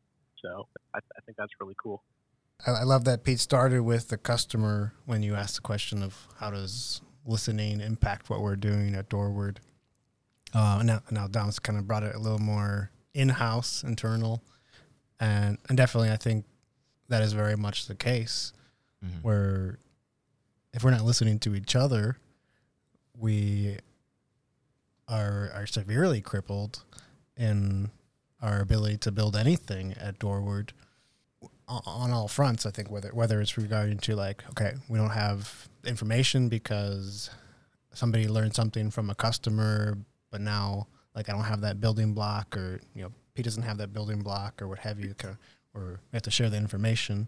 So 0.41 0.67
I, 0.93 0.99
I 0.99 1.21
think 1.25 1.37
that's 1.37 1.53
really 1.59 1.75
cool. 1.81 2.03
I, 2.65 2.71
I 2.71 2.83
love 2.83 3.05
that 3.05 3.23
Pete 3.23 3.39
started 3.39 3.81
with 3.81 4.09
the 4.09 4.17
customer 4.17 4.93
when 5.05 5.23
you 5.23 5.35
asked 5.35 5.55
the 5.55 5.61
question 5.61 6.03
of 6.03 6.27
how 6.39 6.51
does 6.51 7.01
listening 7.25 7.81
impact 7.81 8.29
what 8.29 8.41
we're 8.41 8.55
doing 8.55 8.95
at 8.95 9.09
Doorward. 9.09 9.59
Uh, 10.53 10.81
now, 10.83 11.01
now 11.11 11.27
Dom's 11.27 11.59
kind 11.59 11.77
of 11.77 11.87
brought 11.87 12.03
it 12.03 12.15
a 12.15 12.19
little 12.19 12.39
more 12.39 12.91
in-house, 13.13 13.83
internal, 13.83 14.43
and 15.19 15.57
and 15.69 15.77
definitely 15.77 16.09
I 16.09 16.17
think 16.17 16.45
that 17.09 17.21
is 17.21 17.33
very 17.33 17.55
much 17.55 17.87
the 17.87 17.95
case. 17.95 18.53
Mm-hmm. 19.05 19.19
Where 19.21 19.79
if 20.73 20.83
we're 20.83 20.91
not 20.91 21.03
listening 21.03 21.39
to 21.39 21.55
each 21.55 21.75
other, 21.75 22.17
we 23.17 23.77
are 25.07 25.51
are 25.53 25.67
severely 25.67 26.21
crippled 26.21 26.83
in 27.37 27.91
our 28.41 28.59
ability 28.59 28.97
to 28.97 29.11
build 29.11 29.35
anything 29.35 29.93
at 29.99 30.19
Doorward 30.19 30.73
on 31.67 32.11
all 32.11 32.27
fronts. 32.27 32.65
I 32.65 32.71
think 32.71 32.91
whether 32.91 33.09
whether 33.09 33.39
it's 33.39 33.57
regarding 33.57 33.99
to 33.99 34.15
like, 34.15 34.43
okay, 34.51 34.73
we 34.89 34.97
don't 34.97 35.11
have 35.11 35.69
information 35.85 36.49
because 36.49 37.29
somebody 37.93 38.27
learned 38.27 38.55
something 38.55 38.91
from 38.91 39.09
a 39.09 39.15
customer, 39.15 39.97
but 40.31 40.41
now 40.41 40.87
like 41.15 41.29
I 41.29 41.33
don't 41.33 41.43
have 41.43 41.61
that 41.61 41.79
building 41.79 42.13
block, 42.13 42.55
or 42.57 42.81
you 42.93 43.03
know, 43.03 43.11
Pete 43.33 43.45
doesn't 43.45 43.63
have 43.63 43.77
that 43.77 43.93
building 43.93 44.21
block, 44.21 44.61
or 44.61 44.67
what 44.67 44.79
have 44.79 44.99
you, 44.99 45.13
or 45.73 45.99
we 46.11 46.15
have 46.15 46.23
to 46.23 46.31
share 46.31 46.49
the 46.49 46.57
information. 46.57 47.27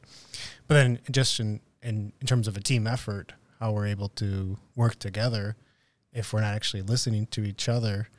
But 0.68 0.76
then 0.76 1.00
just 1.12 1.40
in, 1.40 1.62
in 1.82 2.14
in 2.20 2.28
terms 2.28 2.48
of 2.48 2.58
a 2.58 2.62
team 2.62 2.88
effort, 2.88 3.34
how 3.60 3.72
we're 3.72 3.88
able 3.88 4.10
to 4.10 4.58
work 4.76 5.00
together, 5.00 5.56
if 6.12 6.34
we're 6.34 6.42
not 6.42 6.54
actually 6.54 6.82
listening 6.84 7.28
to 7.28 7.44
each 7.44 7.70
other, 7.70 8.10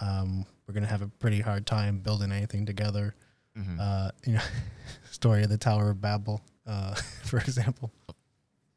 um, 0.00 0.46
we're 0.66 0.74
going 0.74 0.84
to 0.84 0.90
have 0.90 1.02
a 1.02 1.08
pretty 1.08 1.40
hard 1.40 1.66
time 1.66 1.98
building 1.98 2.32
anything 2.32 2.66
together. 2.66 3.14
Mm-hmm. 3.56 3.78
Uh, 3.80 4.10
you 4.26 4.34
know, 4.34 4.40
story 5.10 5.42
of 5.42 5.48
the 5.48 5.58
Tower 5.58 5.90
of 5.90 6.00
Babel, 6.00 6.40
uh, 6.66 6.94
for 7.24 7.38
example. 7.38 7.92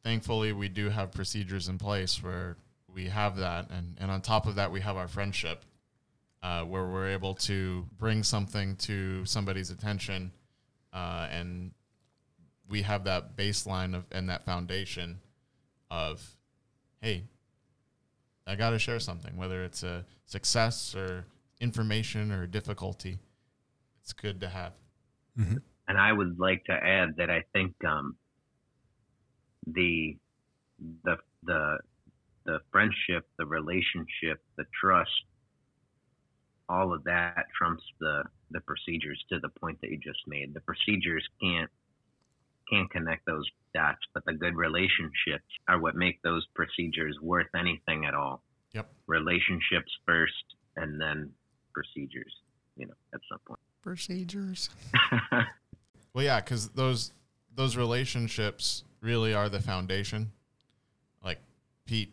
Thankfully, 0.04 0.52
we 0.52 0.68
do 0.68 0.88
have 0.88 1.12
procedures 1.12 1.68
in 1.68 1.78
place 1.78 2.22
where 2.22 2.56
we 2.92 3.06
have 3.06 3.36
that, 3.36 3.70
and 3.70 3.96
and 4.00 4.10
on 4.10 4.22
top 4.22 4.46
of 4.46 4.54
that, 4.54 4.72
we 4.72 4.80
have 4.80 4.96
our 4.96 5.08
friendship, 5.08 5.64
uh, 6.42 6.62
where 6.62 6.86
we're 6.86 7.08
able 7.08 7.34
to 7.34 7.86
bring 7.98 8.22
something 8.22 8.76
to 8.76 9.24
somebody's 9.26 9.70
attention, 9.70 10.32
uh, 10.92 11.28
and 11.30 11.72
we 12.68 12.82
have 12.82 13.04
that 13.04 13.36
baseline 13.36 13.94
of 13.94 14.06
and 14.10 14.30
that 14.30 14.44
foundation 14.46 15.20
of, 15.90 16.36
hey, 17.02 17.24
I 18.46 18.54
got 18.54 18.70
to 18.70 18.78
share 18.78 19.00
something, 19.00 19.36
whether 19.36 19.62
it's 19.64 19.82
a 19.82 20.06
success 20.24 20.94
or 20.94 21.26
information 21.60 22.32
or 22.32 22.46
difficulty. 22.46 23.18
It's 24.02 24.12
good 24.12 24.40
to 24.40 24.48
have. 24.48 24.72
Mm-hmm. 25.38 25.56
And 25.88 25.98
I 25.98 26.12
would 26.12 26.38
like 26.38 26.64
to 26.64 26.72
add 26.72 27.16
that 27.16 27.30
I 27.30 27.44
think 27.52 27.74
um, 27.84 28.16
the 29.66 30.16
the 31.04 31.16
the 31.44 31.78
the 32.46 32.58
friendship, 32.72 33.26
the 33.38 33.46
relationship, 33.46 34.40
the 34.56 34.64
trust, 34.80 35.10
all 36.68 36.94
of 36.94 37.04
that 37.04 37.46
trumps 37.56 37.82
the 38.00 38.24
the 38.50 38.60
procedures 38.60 39.22
to 39.30 39.38
the 39.40 39.48
point 39.60 39.80
that 39.80 39.90
you 39.90 39.98
just 39.98 40.20
made. 40.26 40.54
The 40.54 40.60
procedures 40.60 41.26
can't 41.40 41.70
can't 42.70 42.90
connect 42.90 43.26
those 43.26 43.44
dots, 43.74 44.00
but 44.14 44.24
the 44.24 44.32
good 44.32 44.56
relationships 44.56 45.50
are 45.68 45.80
what 45.80 45.96
make 45.96 46.22
those 46.22 46.46
procedures 46.54 47.18
worth 47.20 47.48
anything 47.58 48.06
at 48.06 48.14
all. 48.14 48.42
Yep. 48.72 48.88
Relationships 49.06 49.90
first 50.06 50.44
and 50.76 51.00
then 51.00 51.30
procedures, 51.80 52.32
you 52.76 52.86
know, 52.86 52.94
at 53.14 53.20
some 53.28 53.38
point. 53.46 53.60
Procedures. 53.82 54.70
Well, 56.12 56.24
yeah, 56.24 56.40
because 56.40 56.68
those 56.70 57.12
those 57.54 57.76
relationships 57.76 58.84
really 59.00 59.34
are 59.34 59.48
the 59.48 59.60
foundation. 59.60 60.32
Like 61.24 61.38
Pete, 61.86 62.12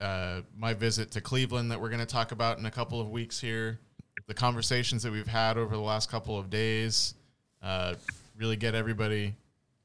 uh, 0.00 0.42
my 0.56 0.74
visit 0.74 1.10
to 1.12 1.20
Cleveland 1.20 1.70
that 1.70 1.80
we're 1.80 1.88
going 1.88 2.00
to 2.00 2.06
talk 2.06 2.32
about 2.32 2.58
in 2.58 2.66
a 2.66 2.70
couple 2.70 3.00
of 3.00 3.10
weeks 3.10 3.40
here, 3.40 3.78
the 4.26 4.34
conversations 4.34 5.02
that 5.02 5.12
we've 5.12 5.26
had 5.26 5.56
over 5.56 5.74
the 5.74 5.82
last 5.82 6.10
couple 6.10 6.38
of 6.38 6.50
days, 6.50 7.14
uh, 7.62 7.94
really 8.36 8.56
get 8.56 8.74
everybody 8.74 9.34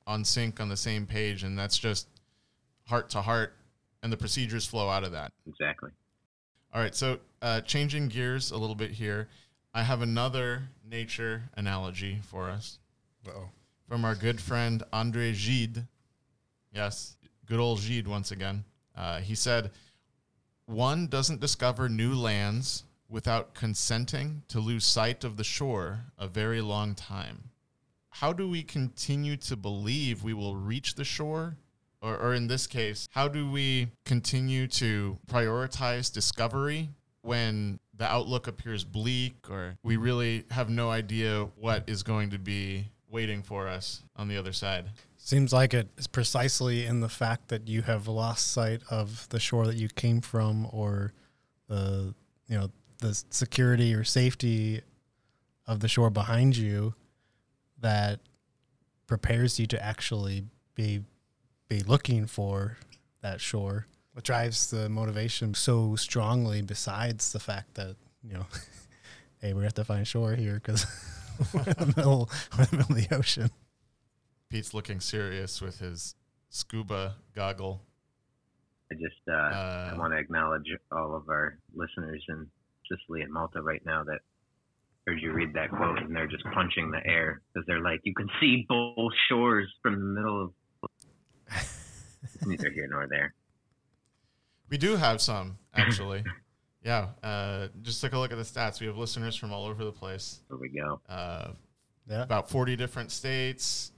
on 0.05 0.23
sync 0.23 0.59
on 0.59 0.69
the 0.69 0.77
same 0.77 1.05
page, 1.05 1.43
and 1.43 1.57
that's 1.57 1.77
just 1.77 2.07
heart 2.87 3.09
to 3.11 3.21
heart, 3.21 3.53
and 4.03 4.11
the 4.11 4.17
procedures 4.17 4.65
flow 4.65 4.89
out 4.89 5.03
of 5.03 5.11
that. 5.11 5.31
exactly. 5.47 5.91
All 6.77 6.83
right, 6.83 6.93
so 6.93 7.17
uh, 7.41 7.61
changing 7.61 8.07
gears 8.09 8.51
a 8.51 8.57
little 8.57 8.75
bit 8.75 8.91
here, 8.91 9.29
I 9.73 9.81
have 9.81 10.03
another 10.03 10.69
nature 10.87 11.49
analogy 11.55 12.19
for 12.21 12.51
us 12.51 12.77
oh 13.27 13.49
from 13.89 14.05
our 14.05 14.13
good 14.13 14.39
friend 14.39 14.83
Andre 14.93 15.33
Gide. 15.33 15.87
Yes, 16.71 17.17
good 17.47 17.59
old 17.59 17.81
Gide 17.81 18.07
once 18.07 18.29
again. 18.29 18.63
Uh, 18.95 19.21
he 19.21 19.33
said, 19.33 19.71
One 20.67 21.07
doesn't 21.07 21.41
discover 21.41 21.89
new 21.89 22.13
lands 22.13 22.83
without 23.09 23.55
consenting 23.55 24.43
to 24.49 24.59
lose 24.59 24.85
sight 24.85 25.23
of 25.23 25.35
the 25.35 25.43
shore 25.43 26.01
a 26.15 26.27
very 26.27 26.61
long 26.61 26.93
time. 26.93 27.49
How 28.09 28.33
do 28.33 28.47
we 28.47 28.61
continue 28.61 29.35
to 29.37 29.55
believe 29.55 30.21
we 30.21 30.35
will 30.35 30.55
reach 30.55 30.93
the 30.93 31.03
shore? 31.03 31.57
Or, 32.01 32.15
or 32.17 32.33
in 32.33 32.47
this 32.47 32.67
case, 32.67 33.07
how 33.11 33.27
do 33.27 33.49
we 33.49 33.87
continue 34.05 34.67
to 34.67 35.17
prioritize 35.27 36.13
discovery 36.13 36.89
when 37.21 37.79
the 37.95 38.05
outlook 38.05 38.47
appears 38.47 38.83
bleak 38.83 39.49
or 39.49 39.77
we 39.83 39.97
really 39.97 40.45
have 40.51 40.69
no 40.69 40.91
idea 40.91 41.47
what 41.55 41.83
is 41.87 42.03
going 42.03 42.29
to 42.29 42.37
be 42.37 42.89
waiting 43.09 43.41
for 43.41 43.67
us 43.67 44.03
on 44.15 44.27
the 44.27 44.37
other 44.37 44.53
side? 44.53 44.89
Seems 45.17 45.51
like 45.51 45.73
it 45.73 45.89
is 45.97 46.07
precisely 46.07 46.85
in 46.85 47.01
the 47.01 47.09
fact 47.09 47.49
that 47.49 47.67
you 47.67 47.81
have 47.81 48.07
lost 48.07 48.51
sight 48.51 48.81
of 48.89 49.27
the 49.29 49.39
shore 49.39 49.65
that 49.65 49.75
you 49.75 49.89
came 49.89 50.21
from, 50.21 50.67
or 50.71 51.13
the 51.67 52.13
you 52.47 52.57
know 52.57 52.69
the 52.99 53.21
security 53.29 53.93
or 53.93 54.03
safety 54.03 54.81
of 55.65 55.79
the 55.81 55.87
shore 55.87 56.09
behind 56.09 56.55
you, 56.55 56.93
that 57.81 58.19
prepares 59.05 59.59
you 59.59 59.67
to 59.67 59.83
actually 59.83 60.45
be 60.75 61.01
be 61.67 61.81
looking 61.81 62.25
for 62.25 62.77
that 63.21 63.41
shore. 63.41 63.85
What 64.13 64.23
drives 64.23 64.69
the 64.69 64.89
motivation 64.89 65.53
so 65.53 65.95
strongly, 65.95 66.61
besides 66.61 67.31
the 67.31 67.39
fact 67.39 67.75
that 67.75 67.95
you 68.23 68.33
know, 68.33 68.45
hey, 69.41 69.53
we 69.53 69.63
have 69.63 69.75
to 69.75 69.83
find 69.83 70.07
shore 70.07 70.35
here 70.35 70.55
because 70.55 70.85
we're 71.53 71.61
in 71.61 71.73
the 71.77 71.93
middle, 71.95 72.29
we're 72.57 72.63
in 72.63 72.69
the 72.71 72.77
middle 72.77 72.95
of 72.95 73.09
the 73.09 73.15
ocean. 73.15 73.49
Pete's 74.49 74.73
looking 74.73 74.99
serious 74.99 75.61
with 75.61 75.79
his 75.79 76.15
scuba 76.49 77.15
goggle. 77.35 77.81
I 78.91 78.95
just 78.95 79.19
uh, 79.27 79.33
Uh, 79.33 79.91
I 79.93 79.97
want 79.97 80.13
to 80.13 80.17
acknowledge 80.17 80.67
all 80.91 81.15
of 81.15 81.27
our 81.29 81.59
listeners 81.75 82.23
in 82.29 82.47
Sicily 82.89 83.21
and 83.21 83.31
Malta 83.33 83.61
right 83.61 83.85
now 83.85 84.03
that 84.05 84.19
heard 85.05 85.21
you 85.21 85.33
read 85.33 85.53
that 85.53 85.69
quote 85.69 85.99
and 85.99 86.15
they're 86.15 86.27
just 86.27 86.43
punching 86.53 86.91
the 86.91 87.05
air 87.05 87.41
because 87.53 87.65
they're 87.67 87.81
like, 87.81 87.99
you 88.03 88.13
can 88.13 88.29
see 88.39 88.65
both 88.67 89.13
shores 89.29 89.67
from 89.81 89.93
the 89.93 90.05
middle 90.05 90.43
of. 90.45 90.51
It's 91.51 92.45
neither 92.45 92.69
here 92.71 92.87
nor 92.89 93.07
there. 93.07 93.33
We 94.69 94.77
do 94.77 94.95
have 94.95 95.21
some, 95.21 95.57
actually. 95.73 96.23
yeah, 96.83 97.09
uh, 97.23 97.67
just 97.81 98.01
take 98.01 98.13
a 98.13 98.17
look 98.19 98.31
at 98.31 98.37
the 98.37 98.43
stats. 98.43 98.79
We 98.81 98.87
have 98.87 98.97
listeners 98.97 99.35
from 99.35 99.53
all 99.53 99.65
over 99.65 99.83
the 99.85 99.91
place. 99.91 100.39
There 100.49 100.57
we 100.57 100.69
go. 100.69 100.99
Uh, 101.07 101.51
Yeah. 102.09 102.23
about 102.23 102.49
40 102.49 102.75
different 102.75 103.11
states, 103.11 103.91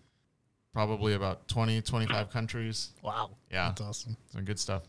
probably 0.74 1.14
about 1.14 1.48
20, 1.48 1.82
25 1.82 2.30
countries. 2.32 2.92
Wow. 3.02 3.32
Yeah, 3.52 3.70
That's 3.70 3.82
awesome. 3.82 4.18
some 4.32 4.46
good 4.46 4.60
stuff. 4.60 4.84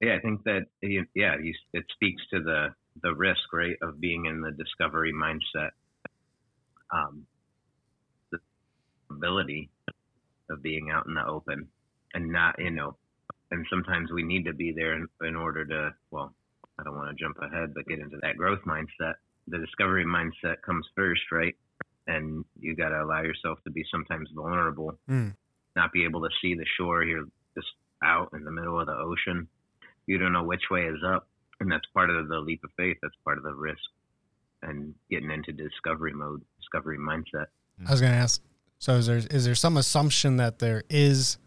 Yeah, 0.00 0.16
I 0.16 0.20
think 0.20 0.42
that 0.44 0.62
yeah, 0.80 1.36
you, 1.42 1.52
it 1.74 1.84
speaks 1.94 2.22
to 2.32 2.42
the 2.42 2.68
the 3.02 3.14
risk, 3.14 3.52
right, 3.52 3.76
of 3.82 4.00
being 4.00 4.24
in 4.26 4.40
the 4.40 4.50
discovery 4.50 5.12
mindset. 5.12 5.70
Um, 6.90 7.26
the 8.32 8.38
ability 9.10 9.68
of 10.48 10.62
being 10.62 10.90
out 10.90 11.06
in 11.06 11.14
the 11.14 11.24
open 11.26 11.68
and 12.14 12.30
not, 12.30 12.56
you 12.58 12.70
know, 12.70 12.96
and 13.50 13.66
sometimes 13.70 14.10
we 14.12 14.22
need 14.22 14.44
to 14.44 14.52
be 14.52 14.72
there 14.72 14.94
in, 14.94 15.06
in 15.22 15.36
order 15.36 15.64
to, 15.66 15.90
well, 16.10 16.34
I 16.78 16.82
don't 16.84 16.96
want 16.96 17.16
to 17.16 17.22
jump 17.22 17.36
ahead, 17.42 17.74
but 17.74 17.86
get 17.86 17.98
into 17.98 18.18
that 18.22 18.36
growth 18.36 18.60
mindset. 18.66 19.14
the 19.48 19.58
discovery 19.58 20.04
mindset 20.04 20.62
comes 20.64 20.86
first, 20.94 21.22
right? 21.32 21.54
And 22.06 22.44
you 22.58 22.76
got 22.76 22.90
to 22.90 23.02
allow 23.02 23.22
yourself 23.22 23.58
to 23.64 23.70
be 23.70 23.84
sometimes 23.90 24.28
vulnerable, 24.34 24.98
Mm. 25.08 25.34
not 25.76 25.92
be 25.92 26.04
able 26.04 26.20
to 26.22 26.28
see 26.40 26.54
the 26.54 26.64
shore. 26.76 27.02
You're 27.02 27.26
just 27.54 27.68
out 28.02 28.30
in 28.32 28.44
the 28.44 28.50
middle 28.50 28.78
of 28.80 28.86
the 28.86 28.94
ocean. 28.94 29.48
You 30.06 30.18
don't 30.18 30.32
know 30.32 30.44
which 30.44 30.70
way 30.70 30.82
is 30.86 31.02
up, 31.04 31.28
and 31.60 31.70
that's 31.70 31.84
part 31.92 32.10
of 32.10 32.28
the 32.28 32.38
leap 32.38 32.62
of 32.64 32.70
faith. 32.76 32.96
That's 33.02 33.14
part 33.24 33.38
of 33.38 33.44
the 33.44 33.54
risk, 33.54 33.82
and 34.62 34.94
getting 35.10 35.30
into 35.30 35.52
discovery 35.52 36.12
mode, 36.12 36.42
discovery 36.58 36.98
mindset. 36.98 37.46
I 37.86 37.90
was 37.90 38.00
going 38.00 38.12
to 38.12 38.18
ask. 38.18 38.40
So 38.78 38.94
is 38.94 39.06
there 39.06 39.18
is 39.18 39.44
there 39.44 39.54
some 39.54 39.76
assumption 39.76 40.36
that 40.36 40.58
there 40.58 40.82
is 40.88 41.38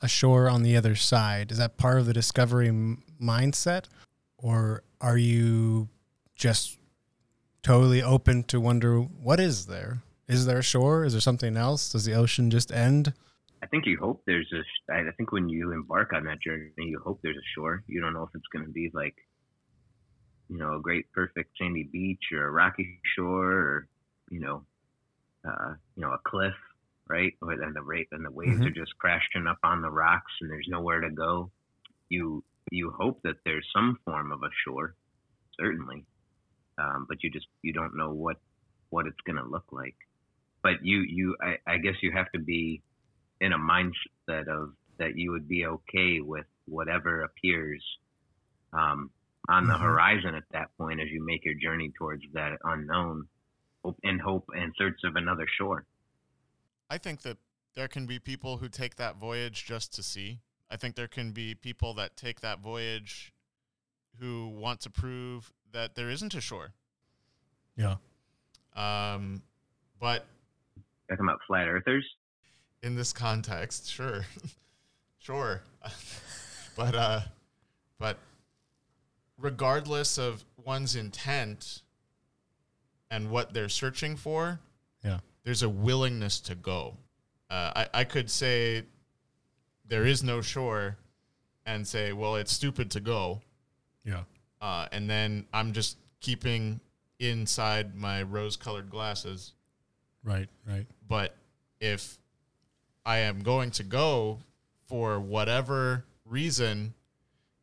a 0.00 0.08
shore 0.08 0.48
on 0.48 0.62
the 0.62 0.76
other 0.76 0.94
side? 0.94 1.50
Is 1.50 1.58
that 1.58 1.76
part 1.76 1.98
of 1.98 2.06
the 2.06 2.12
discovery 2.12 2.68
m- 2.68 3.02
mindset, 3.20 3.84
or 4.36 4.82
are 5.00 5.18
you 5.18 5.88
just 6.34 6.78
totally 7.62 8.02
open 8.02 8.44
to 8.44 8.60
wonder 8.60 9.00
what 9.00 9.40
is 9.40 9.66
there? 9.66 10.02
Is 10.28 10.46
there 10.46 10.58
a 10.58 10.62
shore? 10.62 11.04
Is 11.04 11.14
there 11.14 11.20
something 11.20 11.56
else? 11.56 11.92
Does 11.92 12.04
the 12.04 12.14
ocean 12.14 12.50
just 12.50 12.70
end? 12.70 13.14
I 13.62 13.66
think 13.66 13.86
you 13.86 13.98
hope 13.98 14.22
there's 14.26 14.52
a. 14.52 14.92
I 14.92 15.10
think 15.16 15.32
when 15.32 15.48
you 15.48 15.72
embark 15.72 16.12
on 16.12 16.24
that 16.24 16.40
journey, 16.40 16.70
you 16.76 17.00
hope 17.04 17.20
there's 17.22 17.36
a 17.36 17.50
shore. 17.54 17.82
You 17.86 18.00
don't 18.00 18.12
know 18.12 18.22
if 18.22 18.30
it's 18.34 18.46
going 18.52 18.64
to 18.64 18.70
be 18.70 18.90
like, 18.94 19.16
you 20.48 20.58
know, 20.58 20.76
a 20.76 20.80
great 20.80 21.10
perfect 21.12 21.50
sandy 21.58 21.88
beach 21.90 22.22
or 22.32 22.46
a 22.46 22.50
rocky 22.50 23.00
shore 23.16 23.52
or, 23.52 23.88
you 24.30 24.40
know, 24.40 24.62
uh, 25.46 25.74
you 25.96 26.02
know, 26.02 26.12
a 26.12 26.18
cliff, 26.24 26.54
right? 27.08 27.32
And 27.42 27.74
the 27.76 27.82
rate 27.82 28.08
and 28.12 28.24
the 28.24 28.30
waves 28.30 28.60
Mhm. 28.60 28.66
are 28.66 28.70
just 28.80 28.96
crashing 28.98 29.46
up 29.48 29.58
on 29.64 29.82
the 29.82 29.90
rocks 29.90 30.32
and 30.40 30.50
there's 30.50 30.68
nowhere 30.68 31.00
to 31.00 31.10
go. 31.10 31.50
You 32.08 32.44
you 32.70 32.92
hope 32.98 33.20
that 33.24 33.36
there's 33.44 33.66
some 33.74 33.98
form 34.04 34.32
of 34.32 34.42
a 34.42 34.50
shore, 34.66 34.94
certainly, 35.58 36.06
um, 36.78 37.06
but 37.08 37.22
you 37.22 37.30
just 37.30 37.46
you 37.62 37.72
don't 37.72 37.96
know 37.96 38.12
what 38.12 38.36
what 38.90 39.06
it's 39.06 39.20
going 39.26 39.36
to 39.36 39.48
look 39.48 39.66
like. 39.72 39.96
But 40.62 40.84
you 40.84 41.00
you 41.00 41.36
I, 41.42 41.58
I 41.66 41.78
guess 41.78 41.94
you 42.02 42.12
have 42.12 42.30
to 42.32 42.40
be 42.40 42.82
in 43.40 43.52
a 43.52 43.58
mindset 43.58 44.48
of 44.48 44.74
that 44.98 45.16
you 45.16 45.32
would 45.32 45.48
be 45.48 45.66
okay 45.66 46.20
with 46.20 46.46
whatever 46.66 47.22
appears 47.22 47.84
um, 48.72 49.10
on 49.48 49.66
the 49.66 49.76
Mhm. 49.76 49.78
horizon 49.78 50.34
at 50.34 50.44
that 50.52 50.68
point 50.78 51.00
as 51.00 51.08
you 51.10 51.24
make 51.24 51.44
your 51.44 51.54
journey 51.54 51.92
towards 51.98 52.22
that 52.34 52.58
unknown 52.64 53.28
hope 53.84 53.98
in 54.02 54.18
hope 54.18 54.46
in 54.54 54.72
search 54.76 54.98
of 55.04 55.16
another 55.16 55.46
shore. 55.58 55.84
I 56.90 56.98
think 56.98 57.22
that 57.22 57.36
there 57.74 57.88
can 57.88 58.06
be 58.06 58.18
people 58.18 58.56
who 58.58 58.68
take 58.68 58.96
that 58.96 59.16
voyage 59.16 59.64
just 59.64 59.92
to 59.94 60.02
see. 60.02 60.40
I 60.70 60.76
think 60.76 60.94
there 60.96 61.08
can 61.08 61.32
be 61.32 61.54
people 61.54 61.94
that 61.94 62.16
take 62.16 62.40
that 62.40 62.60
voyage 62.60 63.32
who 64.20 64.48
want 64.48 64.80
to 64.80 64.90
prove 64.90 65.52
that 65.72 65.94
there 65.94 66.10
isn't 66.10 66.34
a 66.34 66.40
shore. 66.40 66.72
Yeah. 67.76 67.96
Um, 68.74 69.42
but 70.00 70.26
Talking 71.08 71.24
about 71.24 71.40
flat 71.46 71.68
earthers. 71.68 72.04
in 72.82 72.96
this 72.96 73.12
context, 73.12 73.90
sure, 73.90 74.26
sure, 75.18 75.62
but 76.76 76.94
uh, 76.94 77.20
but 77.98 78.18
regardless 79.38 80.18
of 80.18 80.44
one's 80.64 80.94
intent 80.96 81.82
and 83.10 83.30
what 83.30 83.54
they're 83.54 83.68
searching 83.70 84.16
for, 84.16 84.44
Yeah. 84.46 84.67
There's 85.48 85.62
a 85.62 85.68
willingness 85.68 86.40
to 86.40 86.54
go. 86.54 86.94
Uh, 87.48 87.72
I 87.94 88.00
I 88.00 88.04
could 88.04 88.30
say 88.30 88.82
there 89.86 90.04
is 90.04 90.22
no 90.22 90.42
shore, 90.42 90.98
and 91.64 91.86
say, 91.88 92.12
well, 92.12 92.36
it's 92.36 92.52
stupid 92.52 92.90
to 92.90 93.00
go, 93.00 93.40
Yeah. 94.04 94.24
uh, 94.60 94.88
and 94.92 95.08
then 95.08 95.46
I'm 95.54 95.72
just 95.72 95.96
keeping 96.20 96.80
inside 97.18 97.94
my 97.94 98.22
rose-colored 98.22 98.90
glasses 98.90 99.52
Right. 100.22 100.48
Right. 100.66 100.86
but 101.08 101.34
if 101.80 102.18
I 103.06 103.18
am 103.20 103.40
going 103.40 103.70
to 103.72 103.82
go 103.82 104.40
for 104.86 105.18
whatever 105.18 106.04
reason, 106.26 106.92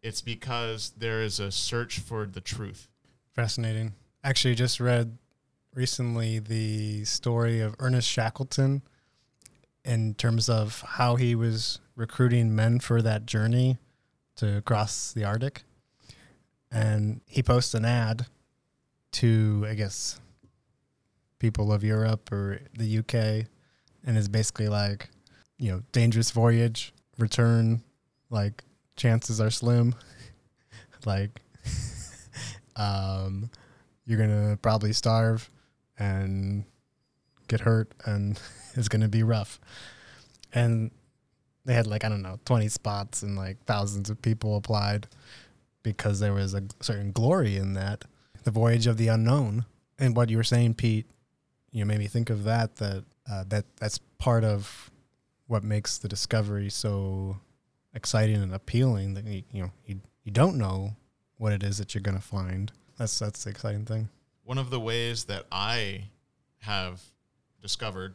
it's 0.01 0.21
because 0.21 0.91
there 0.97 1.21
is 1.21 1.39
a 1.39 1.51
search 1.51 1.99
for 1.99 2.25
the 2.25 2.41
truth. 2.41 2.89
Fascinating. 3.33 3.93
Actually, 4.23 4.55
just 4.55 4.79
read 4.79 5.17
recently 5.75 6.39
the 6.39 7.03
story 7.03 7.59
of 7.59 7.75
Ernest 7.79 8.07
Shackleton 8.07 8.81
in 9.83 10.15
terms 10.15 10.49
of 10.49 10.81
how 10.81 11.17
he 11.17 11.35
was 11.35 11.79
recruiting 11.95 12.55
men 12.55 12.79
for 12.79 13.01
that 13.01 13.25
journey 13.25 13.77
to 14.37 14.61
cross 14.61 15.11
the 15.11 15.25
Arctic. 15.25 15.63
And 16.71 17.21
he 17.27 17.43
posts 17.43 17.73
an 17.73 17.85
ad 17.85 18.25
to, 19.13 19.65
I 19.69 19.75
guess, 19.75 20.19
people 21.39 21.71
of 21.71 21.83
Europe 21.83 22.31
or 22.31 22.61
the 22.77 22.99
UK. 22.99 23.47
And 24.05 24.17
it's 24.17 24.27
basically 24.27 24.69
like, 24.69 25.09
you 25.57 25.71
know, 25.71 25.83
dangerous 25.91 26.31
voyage, 26.31 26.93
return, 27.17 27.83
like, 28.29 28.63
chances 28.95 29.39
are 29.39 29.51
slim. 29.51 29.93
like, 31.05 31.41
um, 32.75 33.49
you're 34.05 34.19
gonna 34.19 34.57
probably 34.61 34.93
starve 34.93 35.49
and 35.97 36.65
get 37.47 37.61
hurt, 37.61 37.93
and 38.05 38.39
it's 38.75 38.87
gonna 38.87 39.07
be 39.07 39.23
rough. 39.23 39.59
And 40.53 40.91
they 41.65 41.73
had 41.73 41.87
like 41.87 42.03
I 42.03 42.09
don't 42.09 42.21
know, 42.21 42.39
twenty 42.45 42.69
spots, 42.69 43.23
and 43.23 43.35
like 43.35 43.63
thousands 43.65 44.09
of 44.09 44.21
people 44.21 44.55
applied 44.55 45.07
because 45.83 46.19
there 46.19 46.33
was 46.33 46.53
a 46.53 46.63
certain 46.81 47.11
glory 47.11 47.57
in 47.57 47.73
that, 47.73 48.05
the 48.43 48.51
voyage 48.51 48.87
of 48.87 48.97
the 48.97 49.07
unknown. 49.07 49.65
And 49.99 50.15
what 50.15 50.29
you 50.29 50.37
were 50.37 50.43
saying, 50.43 50.73
Pete, 50.73 51.05
you 51.71 51.79
know, 51.81 51.87
made 51.87 51.99
me 51.99 52.07
think 52.07 52.29
of 52.29 52.43
that. 52.43 52.77
That 52.77 53.05
uh, 53.29 53.43
that 53.49 53.65
that's 53.77 53.99
part 54.17 54.43
of 54.43 54.91
what 55.47 55.63
makes 55.63 55.97
the 55.97 56.07
discovery 56.07 56.69
so 56.69 57.37
exciting 57.93 58.37
and 58.37 58.53
appealing. 58.53 59.13
That 59.13 59.25
you, 59.25 59.43
you 59.51 59.63
know 59.63 59.71
you 59.85 60.01
you 60.23 60.31
don't 60.31 60.57
know 60.57 60.95
what 61.37 61.53
it 61.53 61.63
is 61.63 61.77
that 61.77 61.93
you're 61.93 62.01
gonna 62.01 62.19
find. 62.19 62.71
That's 62.97 63.17
that's 63.19 63.43
the 63.43 63.51
exciting 63.51 63.85
thing. 63.85 64.09
One 64.45 64.59
of 64.59 64.69
the 64.69 64.79
ways 64.79 65.25
that 65.25 65.47
I 65.51 66.03
have 66.59 67.01
discovered 67.63 68.13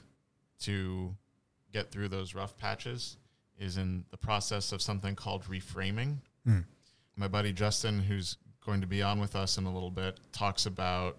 to 0.61 1.15
get 1.73 1.91
through 1.91 2.09
those 2.09 2.37
rough 2.37 2.57
patches 2.57 3.17
is 3.59 3.77
in 3.77 4.05
the 4.13 4.17
process 4.17 4.71
of 4.71 4.81
something 4.81 5.17
called 5.17 5.45
reframing. 5.47 6.19
Mm. 6.47 6.65
My 7.17 7.27
buddy 7.27 7.53
Justin, 7.53 7.99
who's 7.99 8.37
going 8.65 8.81
to 8.81 8.87
be 8.87 9.03
on 9.03 9.19
with 9.19 9.35
us 9.35 9.59
in 9.59 9.65
a 9.65 9.75
little 9.75 9.91
bit, 9.91 10.21
talks 10.31 10.67
about 10.67 11.19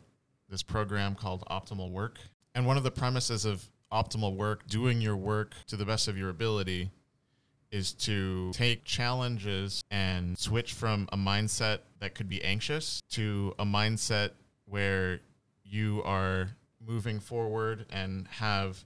this 0.49 0.63
program 0.63 1.13
called 1.15 1.43
Optimal 1.51 1.91
Work. 1.91 2.19
And 2.55 2.65
one 2.65 2.77
of 2.77 2.83
the 2.83 2.91
premises 2.91 3.43
of 3.43 3.69
optimal 3.91 4.37
work, 4.37 4.65
doing 4.67 5.01
your 5.01 5.17
work 5.17 5.55
to 5.67 5.75
the 5.75 5.85
best 5.85 6.07
of 6.07 6.17
your 6.17 6.29
ability, 6.29 6.89
is 7.69 7.91
to 7.93 8.51
take 8.53 8.85
challenges 8.85 9.83
and 9.91 10.37
switch 10.37 10.71
from 10.71 11.07
a 11.11 11.17
mindset 11.17 11.79
that 11.99 12.15
could 12.15 12.29
be 12.29 12.41
anxious 12.43 13.01
to 13.09 13.53
a 13.59 13.65
mindset 13.65 14.31
where 14.71 15.19
you 15.63 16.01
are 16.05 16.49
moving 16.85 17.19
forward 17.19 17.85
and 17.91 18.25
have 18.29 18.83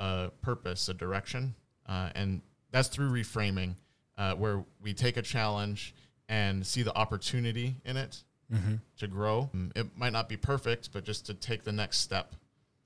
a 0.00 0.30
purpose, 0.42 0.88
a 0.88 0.94
direction. 0.94 1.54
Uh, 1.88 2.10
and 2.14 2.42
that's 2.72 2.88
through 2.88 3.10
reframing, 3.10 3.74
uh, 4.18 4.34
where 4.34 4.64
we 4.82 4.92
take 4.92 5.16
a 5.16 5.22
challenge 5.22 5.94
and 6.28 6.66
see 6.66 6.82
the 6.82 6.94
opportunity 6.96 7.76
in 7.84 7.96
it 7.96 8.22
Mm-hmm. 8.52 8.76
to 8.96 9.06
grow. 9.06 9.50
Mm, 9.54 9.76
It 9.76 9.86
might 9.94 10.14
not 10.14 10.26
be 10.26 10.38
perfect, 10.38 10.90
but 10.94 11.04
just 11.04 11.26
to 11.26 11.34
take 11.34 11.64
the 11.64 11.72
next 11.72 11.98
step 11.98 12.34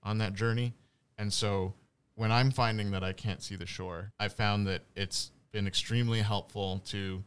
on 0.03 0.19
that 0.19 0.35
journey. 0.35 0.73
And 1.19 1.33
so 1.33 1.75
when 2.17 2.33
I'm 2.33 2.51
finding 2.51 2.91
that 2.91 3.05
I 3.05 3.13
can't 3.13 3.41
see 3.41 3.55
the 3.55 3.65
shore, 3.65 4.11
I 4.19 4.27
found 4.27 4.67
that 4.67 4.83
it's 4.97 5.31
been 5.53 5.69
extremely 5.69 6.21
helpful 6.21 6.81
to 6.87 7.23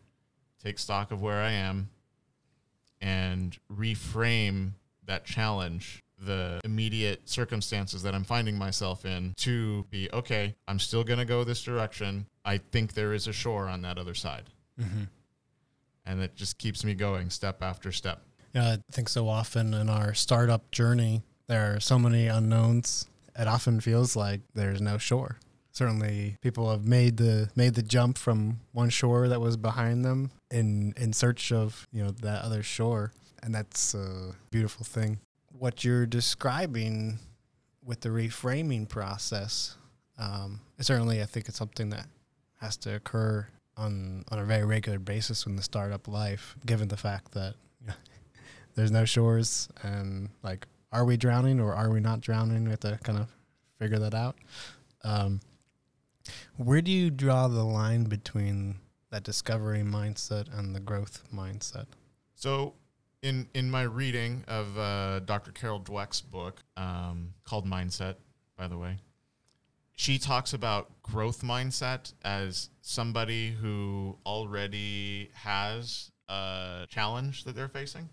take 0.62 0.78
stock 0.80 1.12
of 1.14 1.22
where 1.22 1.42
I 1.42 1.52
am 1.52 1.88
and 3.02 3.58
reframe 3.74 4.72
that 5.06 5.26
challenge 5.26 6.02
the 6.18 6.62
immediate 6.63 7.28
circumstances 7.28 8.04
that 8.04 8.15
I'm 8.15 8.24
finding 8.24 8.58
myself 8.58 9.06
in 9.06 9.34
to 9.38 9.86
be 9.89 10.10
okay, 10.13 10.56
I'm 10.68 10.80
still 10.80 11.04
going 11.04 11.20
to 11.20 11.26
go 11.26 11.44
this 11.44 11.62
direction. 11.63 12.26
I 12.44 12.58
think 12.58 12.94
there 12.94 13.13
is 13.13 13.28
a 13.28 13.34
shore 13.34 13.68
on 13.68 13.82
that 13.82 13.98
other 13.98 14.13
side. 14.13 14.50
Mm-hmm. 14.80 15.04
And 16.06 16.22
it 16.22 16.36
just 16.36 16.58
keeps 16.58 16.84
me 16.84 16.94
going 16.94 17.30
step 17.30 17.62
after 17.62 17.91
step. 17.91 18.22
Yeah, 18.54 18.74
I 18.74 18.78
think 18.91 19.10
so 19.10 19.28
often 19.28 19.74
in 19.74 19.89
our 19.89 20.13
startup 20.13 20.72
journey, 20.72 21.24
there 21.48 21.76
are 21.76 21.80
so 21.80 22.00
many 22.00 22.28
unknowns. 22.28 23.06
It 23.38 23.48
often 23.48 23.82
feels 23.82 24.15
like 24.15 24.41
there's 24.54 24.82
no 24.82 24.98
shore. 24.98 25.39
Certainly, 25.72 26.38
people 26.39 26.72
have 26.72 26.88
made 26.88 27.18
the 27.18 27.50
made 27.54 27.74
the 27.74 27.84
jump 27.84 28.18
from 28.18 28.62
one 28.72 28.89
shore 28.89 29.28
that 29.28 29.41
was 29.41 29.58
behind 29.58 30.06
them 30.06 30.32
in 30.50 30.94
in 30.96 31.12
search 31.12 31.52
of 31.52 31.86
you 31.91 32.02
know 32.02 32.12
that 32.12 32.44
other 32.44 32.63
shore, 32.63 33.12
and 33.46 33.54
that's 33.54 33.94
a 33.94 34.34
beautiful 34.50 34.84
thing. 34.84 35.20
What 35.52 35.84
you're 35.84 36.08
describing 36.08 37.20
with 37.84 38.02
the 38.02 38.10
reframing 38.10 38.90
process, 38.90 39.78
um, 40.18 40.60
certainly, 40.82 41.22
I 41.22 41.26
think 41.26 41.48
it's 41.48 41.58
something 41.58 41.92
that 41.92 42.08
has 42.60 42.76
to 42.78 42.96
occur 42.96 43.48
on 43.78 44.26
on 44.30 44.40
a 44.40 44.46
very 44.46 44.66
regular 44.66 45.00
basis 45.00 45.46
in 45.46 45.56
the 45.56 45.62
startup 45.62 46.08
life, 46.08 46.56
given 46.66 46.88
the 46.88 46.98
fact 46.98 47.34
that 47.34 47.54
you 47.80 47.88
know, 47.88 47.94
there's 48.76 48.92
no 48.92 49.06
shores 49.06 49.70
and 49.84 50.30
like 50.44 50.68
are 50.92 51.06
we 51.06 51.16
drowning 51.16 51.60
or 51.60 51.74
are 51.76 51.92
we 51.92 52.00
not 52.00 52.22
drowning? 52.22 52.64
We 52.64 52.72
have 52.72 52.80
to 52.82 52.98
kind 53.04 53.20
of 53.20 53.28
figure 53.78 54.00
that 54.00 54.16
out. 54.16 54.38
Um, 55.04 55.40
where 56.58 56.82
do 56.82 56.92
you 56.92 57.12
draw 57.12 57.48
the 57.48 57.64
line 57.64 58.06
between 58.06 58.78
that 59.12 59.24
discovery 59.24 59.84
mindset 59.84 60.48
and 60.58 60.76
the 60.76 60.80
growth 60.80 61.24
mindset? 61.34 61.86
So, 62.34 62.74
in 63.26 63.48
in 63.54 63.70
my 63.72 63.82
reading 63.84 64.44
of 64.48 64.78
uh, 64.78 65.20
Dr. 65.20 65.52
Carol 65.52 65.80
Dweck's 65.82 66.22
book 66.22 66.62
um, 66.78 67.34
called 67.44 67.66
Mindset, 67.66 68.16
by 68.58 68.68
the 68.68 68.78
way, 68.78 68.98
she 69.96 70.18
talks 70.20 70.54
about 70.54 71.02
growth 71.02 71.42
mindset 71.42 72.14
as 72.24 72.70
somebody 72.82 73.52
who 73.52 74.18
already 74.26 75.32
has 75.34 76.12
a 76.30 76.86
challenge 76.90 77.44
that 77.46 77.56
they're 77.56 77.68
facing. 77.68 78.10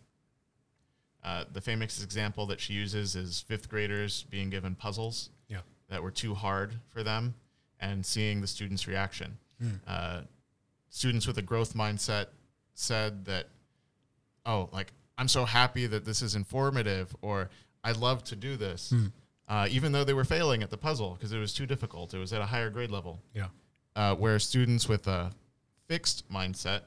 Uh, 1.25 1.45
the 1.53 1.61
famous 1.61 2.03
example 2.03 2.47
that 2.47 2.59
she 2.61 2.73
uses 2.73 3.15
is 3.15 3.41
fifth 3.47 3.69
graders 3.69 4.25
being 4.31 4.51
given 4.51 4.75
puzzles 4.75 5.31
Yeah. 5.49 5.61
that 5.89 6.03
were 6.03 6.11
too 6.11 6.35
hard 6.35 6.75
for 6.89 7.03
them 7.05 7.35
and 7.79 8.05
seeing 8.05 8.41
the 8.41 8.47
students' 8.47 8.89
reaction. 8.89 9.39
Uh, 9.87 10.23
students 10.91 11.25
with 11.29 11.39
a 11.39 11.43
growth 11.43 11.75
mindset 11.75 12.27
said 12.75 13.25
that, 13.27 13.47
oh, 14.45 14.69
like, 14.73 14.93
I'm 15.19 15.29
so 15.29 15.45
happy 15.45 15.87
that 15.87 16.05
this 16.05 16.23
is 16.23 16.35
informative, 16.35 17.15
or 17.23 17.51
I 17.85 17.93
love 17.93 18.25
to 18.25 18.37
do 18.37 18.57
this, 18.57 18.93
uh, 19.49 19.67
even 19.71 19.93
though 19.93 20.05
they 20.05 20.15
were 20.15 20.25
failing 20.25 20.63
at 20.63 20.71
the 20.71 20.77
puzzle 20.79 21.15
because 21.15 21.33
it 21.33 21.39
was 21.39 21.53
too 21.53 21.67
difficult. 21.67 22.15
It 22.15 22.19
was 22.19 22.33
at 22.33 22.41
a 22.41 22.47
higher 22.47 22.71
grade 22.71 22.91
level. 22.91 23.21
Yeah. 23.35 23.49
Uh, 23.95 24.15
where 24.15 24.39
students 24.39 24.89
with 24.89 25.07
a 25.07 25.31
fixed 25.89 26.31
mindset 26.33 26.83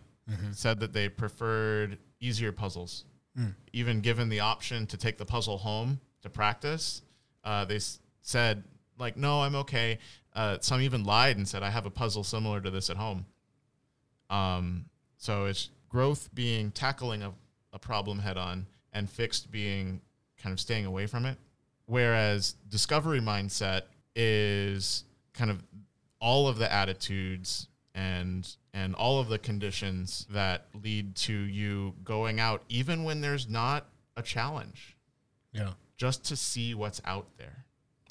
said 0.54 0.80
that 0.80 0.92
they 0.92 1.08
preferred 1.08 2.00
easier 2.20 2.52
puzzles. 2.52 3.06
Even 3.74 4.02
given 4.02 4.30
the 4.30 4.40
option 4.40 4.88
to 4.88 4.98
take 4.98 5.18
the 5.18 5.26
puzzle 5.26 5.58
home 5.60 6.00
to 6.24 6.30
practice, 6.30 7.02
uh, 7.44 7.64
they 7.66 7.76
s- 7.76 8.00
said, 8.22 8.64
like, 8.98 9.18
no, 9.18 9.42
I'm 9.42 9.56
okay. 9.56 10.00
Uh, 10.34 10.58
some 10.62 10.82
even 10.82 11.04
lied 11.04 11.38
and 11.38 11.48
said, 11.48 11.62
I 11.62 11.70
have 11.70 11.86
a 11.86 11.92
puzzle 11.92 12.24
similar 12.24 12.60
to 12.62 12.72
this 12.72 12.90
at 12.90 12.98
home. 12.98 13.26
Um, 14.30 14.86
so 15.18 15.46
it's 15.46 15.70
growth 15.90 16.30
being 16.34 16.72
tackling 16.72 17.22
a, 17.24 17.34
a 17.76 17.80
problem 17.80 18.18
head 18.20 18.38
on, 18.38 18.66
and 18.94 19.08
fixed 19.08 19.52
being 19.52 20.02
kind 20.42 20.54
of 20.54 20.60
staying 20.60 20.86
away 20.88 21.06
from 21.06 21.26
it. 21.26 21.38
Whereas 21.86 22.56
discovery 22.70 23.20
mindset 23.20 23.84
is 24.16 25.04
kind 25.34 25.52
of 25.52 25.62
all 26.20 26.48
of 26.48 26.58
the 26.58 26.72
attitudes 26.72 27.68
and 27.94 28.56
and 28.74 28.96
all 28.96 29.20
of 29.20 29.28
the 29.28 29.38
conditions 29.38 30.26
that 30.32 30.66
lead 30.84 31.16
to 31.16 31.34
you 31.34 31.94
going 32.04 32.40
out 32.40 32.64
even 32.70 33.04
when 33.04 33.22
there's 33.22 33.48
not 33.50 33.86
a 34.18 34.22
challenge 34.22 34.98
Yeah. 35.54 35.74
just 35.98 36.24
to 36.26 36.36
see 36.36 36.74
what's 36.74 37.02
out 37.06 37.28
there 37.38 37.66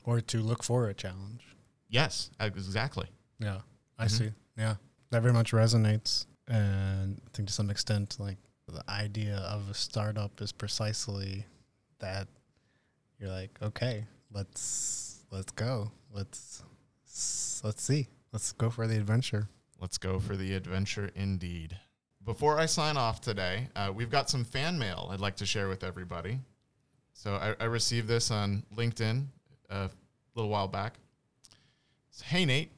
Or 0.04 0.20
to 0.20 0.40
look 0.40 0.62
for 0.62 0.88
a 0.88 0.94
challenge. 0.94 1.42
yes 1.88 2.30
exactly 2.38 3.08
Yeah, 3.40 3.62
I 3.98 4.06
Mhm. 4.06 4.10
see. 4.10 4.32
Yeah, 4.56 4.76
that 5.10 5.20
very 5.22 5.34
much 5.34 5.50
resonates, 5.52 6.26
and 6.46 7.20
I 7.26 7.30
think 7.32 7.48
to 7.48 7.54
some 7.54 7.68
extent, 7.70 8.18
like 8.20 8.38
the 8.72 8.88
idea 8.90 9.36
of 9.36 9.68
a 9.70 9.74
startup 9.74 10.40
is 10.40 10.52
precisely 10.52 11.46
that. 12.00 12.28
You're 13.18 13.30
like, 13.30 13.56
okay, 13.62 14.06
let's 14.32 15.20
let's 15.30 15.52
go, 15.52 15.92
let's 16.12 16.62
let's 17.62 17.82
see, 17.82 18.08
let's 18.32 18.52
go 18.52 18.70
for 18.70 18.86
the 18.86 18.96
adventure. 18.96 19.48
Let's 19.80 19.98
go 19.98 20.18
for 20.18 20.36
the 20.36 20.54
adventure 20.54 21.10
indeed. 21.14 21.78
Before 22.24 22.58
I 22.58 22.66
sign 22.66 22.96
off 22.96 23.20
today, 23.20 23.68
uh, 23.76 23.92
we've 23.94 24.10
got 24.10 24.30
some 24.30 24.44
fan 24.44 24.78
mail 24.78 25.08
I'd 25.12 25.20
like 25.20 25.36
to 25.36 25.46
share 25.46 25.68
with 25.68 25.84
everybody. 25.84 26.40
So 27.12 27.34
I, 27.34 27.54
I 27.60 27.66
received 27.66 28.08
this 28.08 28.30
on 28.30 28.64
LinkedIn 28.74 29.26
a 29.70 29.90
little 30.34 30.50
while 30.50 30.68
back. 30.68 30.94
Hey, 32.22 32.44
Nate, 32.44 32.72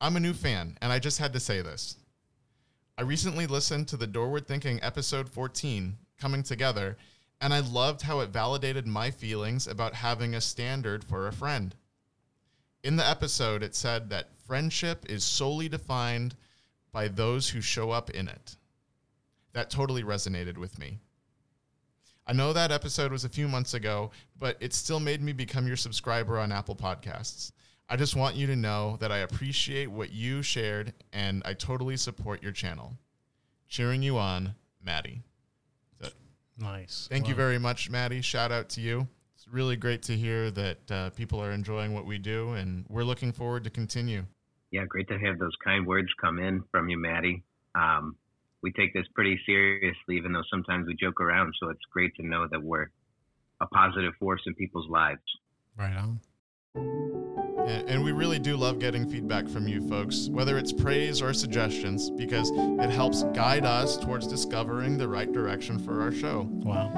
I'm 0.00 0.16
a 0.16 0.20
new 0.20 0.32
fan, 0.32 0.76
and 0.80 0.92
I 0.92 0.98
just 0.98 1.18
had 1.18 1.32
to 1.32 1.40
say 1.40 1.62
this. 1.62 1.96
I 2.98 3.02
recently 3.02 3.46
listened 3.46 3.88
to 3.88 3.98
the 3.98 4.06
Doorward 4.06 4.48
Thinking 4.48 4.82
episode 4.82 5.28
14, 5.28 5.98
Coming 6.18 6.42
Together, 6.42 6.96
and 7.42 7.52
I 7.52 7.60
loved 7.60 8.00
how 8.00 8.20
it 8.20 8.30
validated 8.30 8.86
my 8.86 9.10
feelings 9.10 9.66
about 9.66 9.92
having 9.92 10.34
a 10.34 10.40
standard 10.40 11.04
for 11.04 11.28
a 11.28 11.32
friend. 11.32 11.74
In 12.82 12.96
the 12.96 13.06
episode, 13.06 13.62
it 13.62 13.74
said 13.74 14.08
that 14.08 14.30
friendship 14.46 15.04
is 15.10 15.24
solely 15.24 15.68
defined 15.68 16.36
by 16.90 17.08
those 17.08 17.50
who 17.50 17.60
show 17.60 17.90
up 17.90 18.08
in 18.08 18.28
it. 18.28 18.56
That 19.52 19.68
totally 19.68 20.02
resonated 20.02 20.56
with 20.56 20.78
me. 20.78 20.98
I 22.26 22.32
know 22.32 22.54
that 22.54 22.72
episode 22.72 23.12
was 23.12 23.26
a 23.26 23.28
few 23.28 23.46
months 23.46 23.74
ago, 23.74 24.10
but 24.38 24.56
it 24.58 24.72
still 24.72 25.00
made 25.00 25.20
me 25.20 25.34
become 25.34 25.66
your 25.66 25.76
subscriber 25.76 26.38
on 26.38 26.50
Apple 26.50 26.74
Podcasts. 26.74 27.52
I 27.88 27.96
just 27.96 28.16
want 28.16 28.34
you 28.34 28.48
to 28.48 28.56
know 28.56 28.96
that 29.00 29.12
I 29.12 29.18
appreciate 29.18 29.90
what 29.90 30.12
you 30.12 30.42
shared 30.42 30.92
and 31.12 31.42
I 31.44 31.54
totally 31.54 31.96
support 31.96 32.42
your 32.42 32.52
channel. 32.52 32.94
Cheering 33.68 34.02
you 34.02 34.18
on, 34.18 34.54
Maddie. 34.84 35.22
So, 36.00 36.08
Nice. 36.58 37.06
Thank 37.10 37.28
you 37.28 37.34
very 37.34 37.58
much, 37.58 37.88
Maddie. 37.88 38.22
Shout 38.22 38.50
out 38.50 38.68
to 38.70 38.80
you. 38.80 39.06
It's 39.36 39.46
really 39.48 39.76
great 39.76 40.02
to 40.04 40.16
hear 40.16 40.50
that 40.50 40.90
uh, 40.90 41.10
people 41.10 41.40
are 41.40 41.52
enjoying 41.52 41.94
what 41.94 42.06
we 42.06 42.18
do, 42.18 42.52
and 42.52 42.84
we're 42.88 43.04
looking 43.04 43.32
forward 43.32 43.64
to 43.64 43.70
continue. 43.70 44.24
Yeah, 44.72 44.84
great 44.84 45.08
to 45.08 45.18
have 45.18 45.38
those 45.38 45.54
kind 45.62 45.86
words 45.86 46.08
come 46.20 46.38
in 46.38 46.64
from 46.72 46.88
you, 46.88 46.98
Maddie. 46.98 47.44
Um, 47.74 48.16
we 48.62 48.72
take 48.72 48.94
this 48.94 49.06
pretty 49.14 49.38
seriously, 49.46 50.16
even 50.16 50.32
though 50.32 50.42
sometimes 50.50 50.88
we 50.88 50.96
joke 50.96 51.20
around. 51.20 51.54
So 51.60 51.68
it's 51.70 51.84
great 51.92 52.14
to 52.16 52.26
know 52.26 52.48
that 52.50 52.62
we're 52.62 52.90
a 53.60 53.66
positive 53.66 54.14
force 54.18 54.42
in 54.46 54.54
people's 54.54 54.88
lives. 54.88 55.20
Right 55.78 55.96
on. 55.96 56.20
And, 56.76 57.88
and 57.88 58.04
we 58.04 58.12
really 58.12 58.38
do 58.38 58.56
love 58.56 58.78
getting 58.78 59.08
feedback 59.08 59.48
from 59.48 59.66
you 59.66 59.86
folks, 59.88 60.28
whether 60.28 60.58
it's 60.58 60.72
praise 60.72 61.20
or 61.20 61.32
suggestions, 61.34 62.10
because 62.10 62.50
it 62.54 62.90
helps 62.90 63.24
guide 63.34 63.64
us 63.64 63.96
towards 63.96 64.26
discovering 64.26 64.96
the 64.96 65.08
right 65.08 65.32
direction 65.32 65.78
for 65.78 66.00
our 66.00 66.12
show. 66.12 66.48
Wow. 66.50 66.92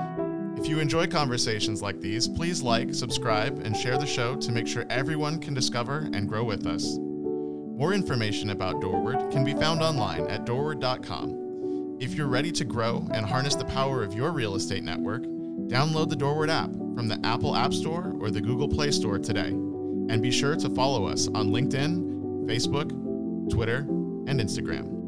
If 0.59 0.67
you 0.67 0.81
enjoy 0.81 1.07
conversations 1.07 1.83
like 1.83 2.01
these, 2.01 2.27
please 2.27 2.63
like, 2.63 2.93
subscribe, 2.93 3.61
and 3.65 3.77
share 3.77 3.97
the 3.97 4.07
show 4.07 4.35
to 4.37 4.53
make 4.53 4.67
sure 4.67 4.85
everyone 4.91 5.39
can 5.39 5.55
discover 5.55 6.09
and 6.13 6.29
grow 6.29 6.43
with 6.43 6.67
us. 6.67 6.99
More 6.99 7.95
information 7.95 8.51
about 8.51 8.81
Doorward 8.81 9.31
can 9.31 9.45
be 9.45 9.55
found 9.55 9.83
online 9.83 10.27
at 10.27 10.45
doorward.com. 10.45 11.97
If 12.01 12.15
you're 12.15 12.27
ready 12.27 12.51
to 12.53 12.65
grow 12.65 13.07
and 13.13 13.25
harness 13.25 13.55
the 13.55 13.65
power 13.67 14.03
of 14.03 14.15
your 14.15 14.33
real 14.33 14.57
estate 14.57 14.83
network, 14.83 15.23
download 15.69 16.09
the 16.09 16.17
Doorward 16.17 16.51
app 16.51 16.71
from 16.71 17.07
the 17.07 17.21
Apple 17.25 17.55
App 17.55 17.73
Store 17.73 18.17
or 18.21 18.31
the 18.31 18.41
Google 18.41 18.69
Play 18.69 18.91
Store 18.91 19.19
today. 19.19 19.53
And 20.09 20.23
be 20.23 20.31
sure 20.31 20.57
to 20.57 20.71
follow 20.71 21.07
us 21.07 21.29
on 21.29 21.51
LinkedIn, 21.51 22.47
Facebook, 22.47 22.91
Twitter, 23.51 23.79
and 24.27 24.41
Instagram. 24.41 24.99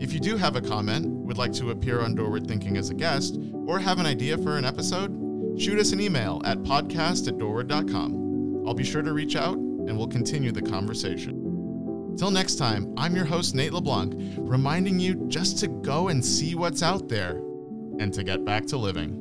If 0.00 0.12
you 0.12 0.20
do 0.20 0.36
have 0.36 0.56
a 0.56 0.60
comment, 0.60 1.06
would 1.06 1.36
like 1.38 1.52
to 1.54 1.70
appear 1.70 2.00
on 2.00 2.14
Doorward 2.14 2.46
Thinking 2.46 2.76
as 2.76 2.90
a 2.90 2.94
guest, 2.94 3.38
or 3.66 3.78
have 3.78 3.98
an 3.98 4.06
idea 4.06 4.38
for 4.38 4.56
an 4.56 4.64
episode, 4.64 5.10
shoot 5.60 5.78
us 5.78 5.92
an 5.92 6.00
email 6.00 6.40
at 6.44 6.58
podcast 6.58 7.28
at 7.28 7.38
doorward.com. 7.38 8.64
I'll 8.66 8.74
be 8.74 8.84
sure 8.84 9.02
to 9.02 9.12
reach 9.12 9.36
out 9.36 9.56
and 9.56 9.96
we'll 9.96 10.08
continue 10.08 10.52
the 10.52 10.62
conversation. 10.62 12.14
Till 12.16 12.30
next 12.30 12.56
time, 12.56 12.92
I'm 12.96 13.14
your 13.14 13.24
host, 13.24 13.54
Nate 13.54 13.72
LeBlanc, 13.72 14.14
reminding 14.38 14.98
you 15.00 15.26
just 15.28 15.58
to 15.58 15.68
go 15.68 16.08
and 16.08 16.24
see 16.24 16.54
what's 16.54 16.82
out 16.82 17.08
there 17.08 17.36
and 17.98 18.12
to 18.14 18.24
get 18.24 18.44
back 18.44 18.66
to 18.66 18.76
living. 18.76 19.19